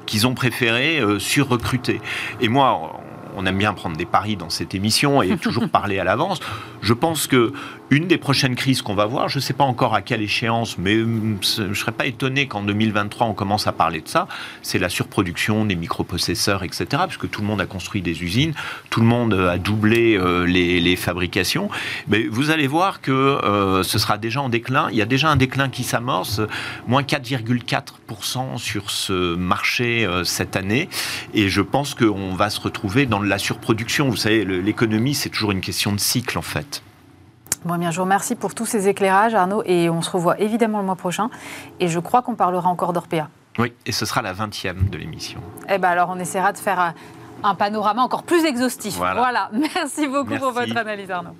[0.05, 2.01] qu'ils ont préféré sur-recruter.
[2.41, 2.99] Et moi,
[3.35, 6.39] on aime bien prendre des paris dans cette émission et toujours parler à l'avance.
[6.81, 7.53] Je pense que
[7.91, 10.77] une des prochaines crises qu'on va voir, je ne sais pas encore à quelle échéance,
[10.77, 14.29] mais hum, je ne serais pas étonné qu'en 2023 on commence à parler de ça,
[14.61, 16.85] c'est la surproduction des microprocesseurs, etc.
[17.05, 18.53] Puisque tout le monde a construit des usines,
[18.89, 21.69] tout le monde a doublé euh, les, fabrications.
[22.07, 24.87] Mais vous allez voir que euh, ce sera déjà en déclin.
[24.91, 26.41] Il y a déjà un déclin qui s'amorce,
[26.87, 30.87] moins 4,4% sur ce marché euh, cette année.
[31.33, 34.09] Et je pense qu'on va se retrouver dans la surproduction.
[34.09, 36.83] Vous savez, l'économie, c'est toujours une question de cycle en fait.
[37.63, 40.79] Bon, bien, je vous remercie pour tous ces éclairages, Arnaud, et on se revoit évidemment
[40.79, 41.29] le mois prochain.
[41.79, 43.27] Et je crois qu'on parlera encore d'Orpea.
[43.59, 45.41] Oui, et ce sera la 20e de l'émission.
[45.69, 46.93] Eh bien, alors, on essaiera de faire
[47.43, 48.95] un panorama encore plus exhaustif.
[48.95, 49.49] Voilà.
[49.75, 51.35] Merci beaucoup pour votre analyse, Arnaud.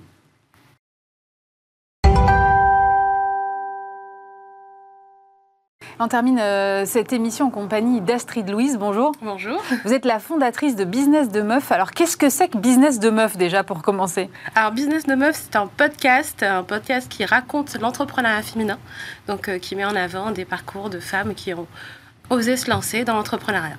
[6.04, 8.76] On termine euh, cette émission en compagnie d'Astrid Louise.
[8.76, 9.12] Bonjour.
[9.22, 9.62] Bonjour.
[9.84, 11.70] Vous êtes la fondatrice de Business de Meuf.
[11.70, 14.28] Alors, qu'est-ce que c'est que Business de Meuf déjà pour commencer?
[14.56, 18.78] Alors, Business de Meuf, c'est un podcast, un podcast qui raconte l'entrepreneuriat féminin,
[19.28, 21.68] donc euh, qui met en avant des parcours de femmes qui ont
[22.30, 23.76] osé se lancer dans l'entrepreneuriat.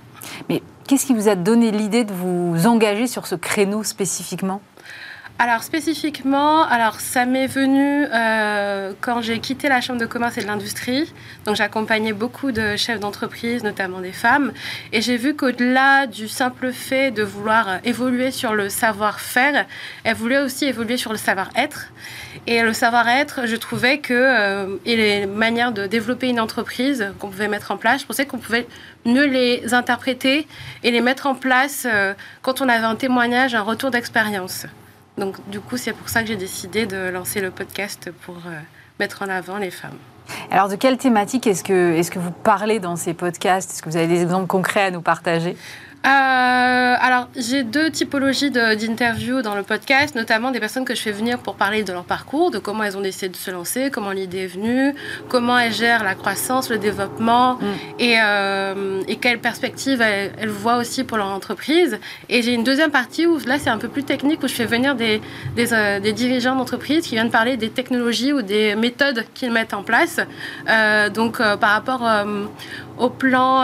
[0.48, 4.62] Mais qu'est-ce qui vous a donné l'idée de vous engager sur ce créneau spécifiquement?
[5.40, 10.42] Alors spécifiquement, alors ça m'est venu euh, quand j'ai quitté la Chambre de commerce et
[10.42, 11.12] de l'industrie.
[11.46, 14.54] Donc j'accompagnais beaucoup de chefs d'entreprise, notamment des femmes,
[14.94, 19.66] et j'ai vu qu'au-delà du simple fait de vouloir évoluer sur le savoir-faire,
[20.04, 21.92] elles voulaient aussi évoluer sur le savoir-être.
[22.48, 27.48] Et le savoir-être, je trouvais que euh, les manières de développer une entreprise qu'on pouvait
[27.48, 28.68] mettre en place, je pensais qu'on pouvait
[29.06, 30.48] mieux les interpréter
[30.84, 32.14] et les mettre en place euh,
[32.44, 34.68] quand on avait un témoignage, un retour d'expérience.
[35.18, 38.60] Donc du coup, c'est pour ça que j'ai décidé de lancer le podcast pour euh,
[39.00, 39.98] mettre en avant les femmes.
[40.50, 43.72] Alors de quelle thématique est-ce que, est -ce que vous parlez dans ces podcasts?
[43.72, 45.56] Est-ce que vous avez des exemples concrets à nous partager?
[46.06, 51.14] Euh, alors, j'ai deux typologies d'interviews dans le podcast, notamment des personnes que je fais
[51.14, 54.12] venir pour parler de leur parcours, de comment elles ont décidé de se lancer, comment
[54.12, 54.94] l'idée est venue,
[55.30, 57.66] comment elles gèrent la croissance, le développement mm.
[58.00, 61.98] et, euh, et quelles perspectives elles, voient aussi pour leur entreprise.
[62.28, 64.66] Et j'ai une deuxième partie où là, c'est un peu plus technique, où je fais
[64.66, 65.22] venir des,
[65.56, 69.74] des, euh, des dirigeants d'entreprise qui viennent parler des technologies ou des méthodes qu'ils mettent
[69.74, 70.20] en place.
[71.14, 72.04] Donc, par rapport
[72.98, 73.64] au plan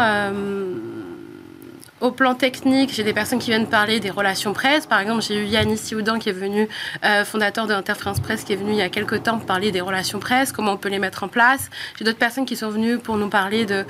[2.02, 4.86] au plan technique, j'ai des personnes qui viennent parler des relations presse.
[4.86, 6.68] Par exemple, j'ai eu Yannis Sioudan qui est venu,
[7.04, 9.82] euh, fondateur de l'Interférence Presse, qui est venu il y a quelques temps parler des
[9.82, 11.70] relations presse, comment on peut les mettre en place.
[11.98, 13.86] J'ai d'autres personnes qui sont venues pour nous parler de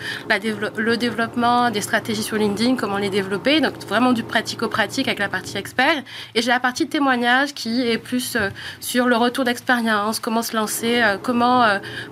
[0.78, 3.62] le développement des stratégies sur LinkedIn, comment les développer.
[3.62, 6.03] Donc vraiment du pratico-pratique avec la partie expert.
[6.36, 8.49] Et j'ai la partie témoignage qui est plus euh,
[8.80, 11.66] sur le retour d'expérience, comment se lancer, euh, comment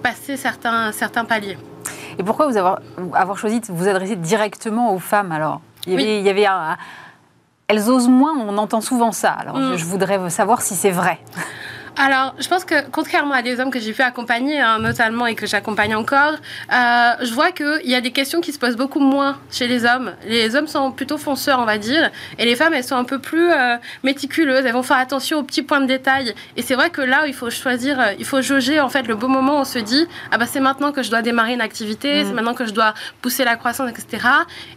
[0.03, 1.57] passer certains, certains paliers.
[2.19, 5.61] Et pourquoi vous avoir choisi de vous adresser directement aux femmes alors?
[5.87, 6.45] Il y avait,
[7.67, 9.31] elles osent moins, on entend souvent ça.
[9.31, 9.87] Alors je, mm.
[9.87, 11.19] voudrais savoir si c'est vrai.
[11.99, 15.33] Alors, je pense que contrairement à des hommes que j'ai pu accompagner, hein, notamment et
[15.33, 16.33] que j'accompagne encore,
[16.71, 19.83] euh, je vois qu'il y a des questions qui se posent beaucoup moins chez les
[19.83, 20.13] hommes.
[20.27, 23.17] Les hommes sont plutôt fonceurs, on va dire, et les femmes, elles sont un peu
[23.17, 24.63] plus euh, méticuleuses.
[24.65, 26.35] Elles vont faire attention aux petits points de détail.
[26.55, 29.15] Et c'est vrai que là, il faut choisir, euh, il faut jauger en fait le
[29.15, 29.47] bon moment.
[29.47, 32.31] Où on se dit, ah bah c'est maintenant que je dois démarrer une activité, c'est
[32.31, 32.35] mm.
[32.35, 34.27] maintenant que je dois pousser la croissance, etc.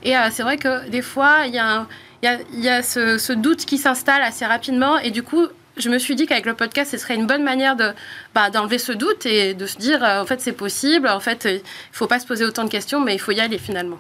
[0.05, 1.87] Et c'est vrai que des fois, il y a
[2.23, 5.47] il y a, ce, ce, doute qui s'installe assez rapidement et du coup
[5.77, 7.93] je me suis dit qu'avec le podcast, ce serait une bonne manière de
[8.35, 11.09] bah, d'enlever ce doute et de se dire, euh, en fait, c'est possible.
[11.09, 11.61] En fait, il ne
[11.93, 13.97] faut pas se poser autant de questions, mais il faut y aller finalement.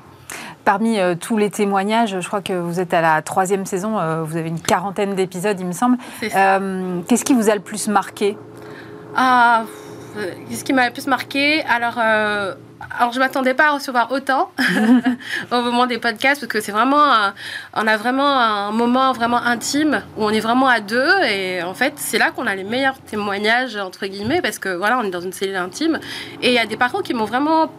[0.64, 4.22] Parmi euh, tous les témoignages, je crois que vous êtes à la troisième saison, euh,
[4.22, 5.96] vous avez une quarantaine d'épisodes, il me semble.
[6.20, 8.36] Qu'est-ce qui vous a le plus marqué?
[9.16, 9.64] Ah,
[10.16, 11.98] ce qui m'a le plus marqué, alors
[12.98, 14.50] alors, je m'attendais pas à recevoir autant
[15.52, 17.32] au moment des podcasts parce que c'est vraiment,
[17.74, 21.74] on a vraiment un moment vraiment intime où on est vraiment à deux et en
[21.74, 25.10] fait, c'est là qu'on a les meilleurs témoignages entre guillemets parce que voilà, on est
[25.10, 26.00] dans une cellule intime
[26.42, 27.70] et il y a des parcours qui m'ont vraiment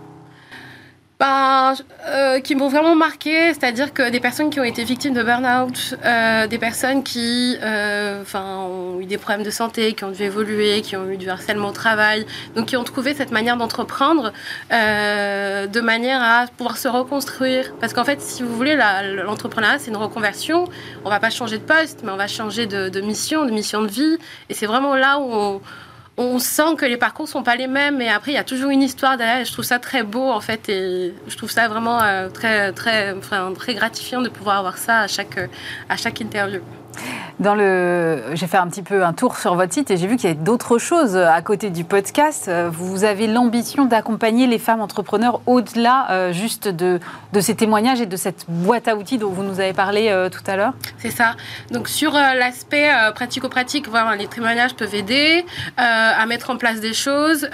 [1.22, 1.76] ben,
[2.07, 5.95] euh, qui m'ont vraiment marqué, c'est-à-dire que des personnes qui ont été victimes de burn-out,
[6.03, 10.82] euh, des personnes qui euh, ont eu des problèmes de santé, qui ont dû évoluer,
[10.82, 14.34] qui ont eu du harcèlement au travail, donc qui ont trouvé cette manière d'entreprendre
[14.72, 17.72] de manière à pouvoir se reconstruire.
[17.80, 20.67] Parce qu'en fait, si vous voulez, l'entrepreneuriat, c'est une reconversion.
[21.05, 23.84] On va pas changer de poste, mais on va changer de, de mission, de mission
[23.84, 24.17] de vie.
[24.49, 25.61] Et c'est vraiment là où on
[26.22, 28.69] on sent que les parcours sont pas les mêmes et après il y a toujours
[28.69, 32.01] une histoire derrière je trouve ça très beau en fait et je trouve ça vraiment
[32.01, 33.13] euh, très très
[33.55, 35.39] très gratifiant de pouvoir avoir ça à chaque
[35.89, 36.61] à chaque interview.
[37.39, 40.16] Dans le, j'ai fait un petit peu un tour sur votre site et j'ai vu
[40.16, 42.52] qu'il y avait d'autres choses à côté du podcast.
[42.72, 47.00] Vous avez l'ambition d'accompagner les femmes entrepreneurs au-delà euh, juste de,
[47.34, 50.30] de, ces témoignages et de cette boîte à outils dont vous nous avez parlé euh,
[50.30, 50.74] tout à l'heure.
[50.98, 51.36] C'est ça.
[51.72, 55.46] Donc sur euh, l'aspect pratico-pratique, voilà, les témoignages peuvent aider
[55.78, 57.48] à mettre en place des choses.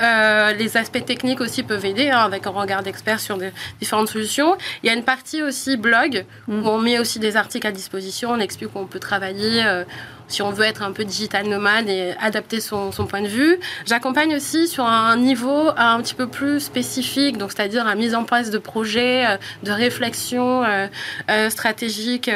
[0.57, 4.55] les aspects techniques aussi peuvent aider hein, avec un regard d'expert sur des, différentes solutions.
[4.83, 6.65] Il y a une partie aussi blog mm.
[6.65, 8.31] où on met aussi des articles à disposition.
[8.31, 9.83] On explique où on peut travailler euh,
[10.27, 13.59] si on veut être un peu digital nomade et adapter son, point de vue.
[13.85, 18.23] J'accompagne aussi sur un niveau un petit peu plus spécifique, donc c'est-à-dire la mise en
[18.23, 22.29] place de projets, euh, de réflexion euh, stratégique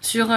[0.00, 0.28] sur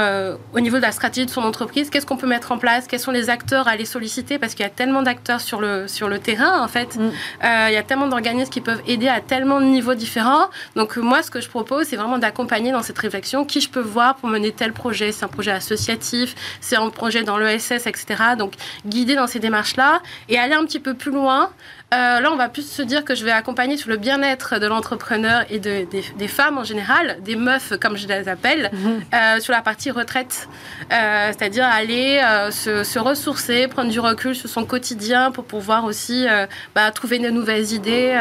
[0.53, 1.89] au niveau de la stratégie de son entreprise.
[1.89, 2.87] Qu'est-ce qu'on peut mettre en place?
[2.87, 4.39] Quels sont les acteurs à aller solliciter?
[4.39, 6.95] Parce qu'il y a tellement d'acteurs sur le sur le terrain en fait.
[6.95, 7.11] Mm.
[7.43, 10.49] il y a tellement d'organismes qui peuvent aider à tellement de niveaux différents.
[10.75, 13.81] Donc moi, ce que je propose, c'est vraiment d'accompagner dans cette réflexion qui je peux
[13.81, 15.11] voir pour mener tel projet?
[15.11, 16.35] C'est un projet associatif?
[16.61, 18.05] C'est un projet dans l'ESS, etc.
[18.37, 18.53] Donc
[18.85, 21.49] guider dans ces démarches-là et aller un petit peu plus loin.
[21.93, 24.67] Euh, là, on va plus se dire que je vais accompagner sur le bien-être de
[24.67, 29.01] l'entrepreneur et de, des, femmes en général, des meufs comme je les appelle, mhm.
[29.13, 30.49] euh, sur la partie retraite.
[30.91, 32.21] Euh, c'est-à-dire aller
[32.51, 36.25] se, ressourcer, prendre du recul sur son quotidien pour pouvoir aussi
[36.73, 38.19] bah, trouver de nouvelles idées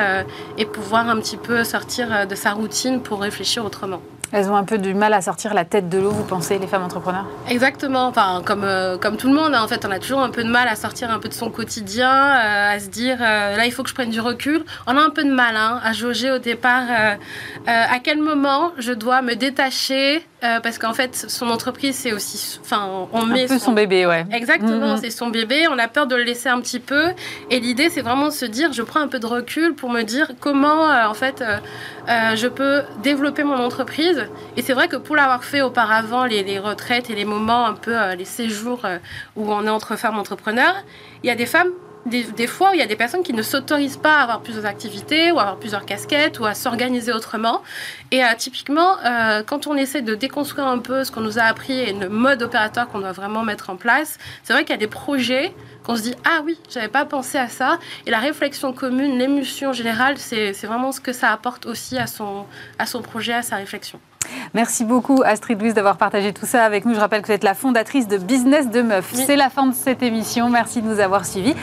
[0.58, 4.02] et pouvoir un petit peu sortir de sa routine pour réfléchir autrement.
[4.36, 6.66] Elles ont un peu du mal à sortir la tête de l'eau, vous pensez, les
[6.66, 8.08] femmes entrepreneurs Exactement.
[8.08, 10.48] Enfin, comme, euh, tout le monde, hein, en fait, on a toujours un peu de
[10.48, 13.70] mal à sortir un peu de son quotidien, euh, à se dire, euh, là, il
[13.70, 14.64] faut que je prenne du recul.
[14.88, 16.82] On a un peu de mal hein, à jauger au départ
[17.66, 22.58] à quel moment je dois me détacher euh, parce qu'en fait, son entreprise, c'est aussi.
[22.60, 23.44] Enfin, on met.
[23.44, 24.26] Un peu son, bébé, ouais.
[24.30, 25.00] Exactement, mm-hmm.
[25.00, 25.66] c'est son bébé.
[25.70, 27.12] On a peur de le laisser un petit peu.
[27.50, 30.02] Et l'idée, c'est vraiment de se dire je prends un peu de recul pour me
[30.02, 34.26] dire comment, euh, en fait, euh, je peux développer mon entreprise.
[34.56, 37.74] Et c'est vrai que pour l'avoir fait auparavant, les, les, retraites et les moments, un
[37.74, 38.82] peu, les séjours
[39.36, 40.74] où on est entre femmes entrepreneurs,
[41.22, 41.70] il y a des femmes
[42.06, 44.66] des, fois où il y a des personnes qui ne s'autorisent pas à avoir plusieurs
[44.66, 47.62] activités ou à avoir plusieurs casquettes ou à s'organiser autrement.
[48.10, 51.42] Et euh, typiquement, euh, quand on essaie de déconstruire un peu ce qu'on nous a
[51.42, 54.74] appris et le mode opératoire qu'on doit vraiment mettre en place, c'est vrai qu'il y
[54.74, 57.78] a des projets qu'on se dit ah oui, j'avais pas pensé à ça.
[58.06, 62.44] Et la réflexion commune, l'émulsion générale, c'est vraiment ce que ça apporte aussi à son,
[62.78, 64.00] à son projet, à sa réflexion.
[64.54, 66.94] Merci beaucoup Astrid Louise d'avoir partagé tout ça avec nous.
[66.94, 69.12] Je rappelle que vous êtes la fondatrice de Business de Meuf.
[69.14, 70.50] C'est la fin de cette émission.
[70.50, 71.54] Merci de nous avoir suivis.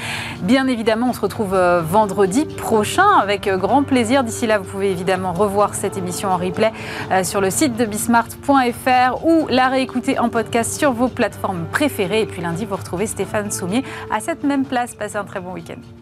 [0.41, 4.23] Bien évidemment, on se retrouve euh, vendredi prochain avec euh, grand plaisir.
[4.23, 6.71] D'ici là, vous pouvez évidemment revoir cette émission en replay
[7.11, 12.21] euh, sur le site de bismart.fr ou la réécouter en podcast sur vos plateformes préférées.
[12.21, 14.95] Et puis lundi, vous retrouvez Stéphane Soumier à cette même place.
[14.95, 16.00] Passez un très bon week-end.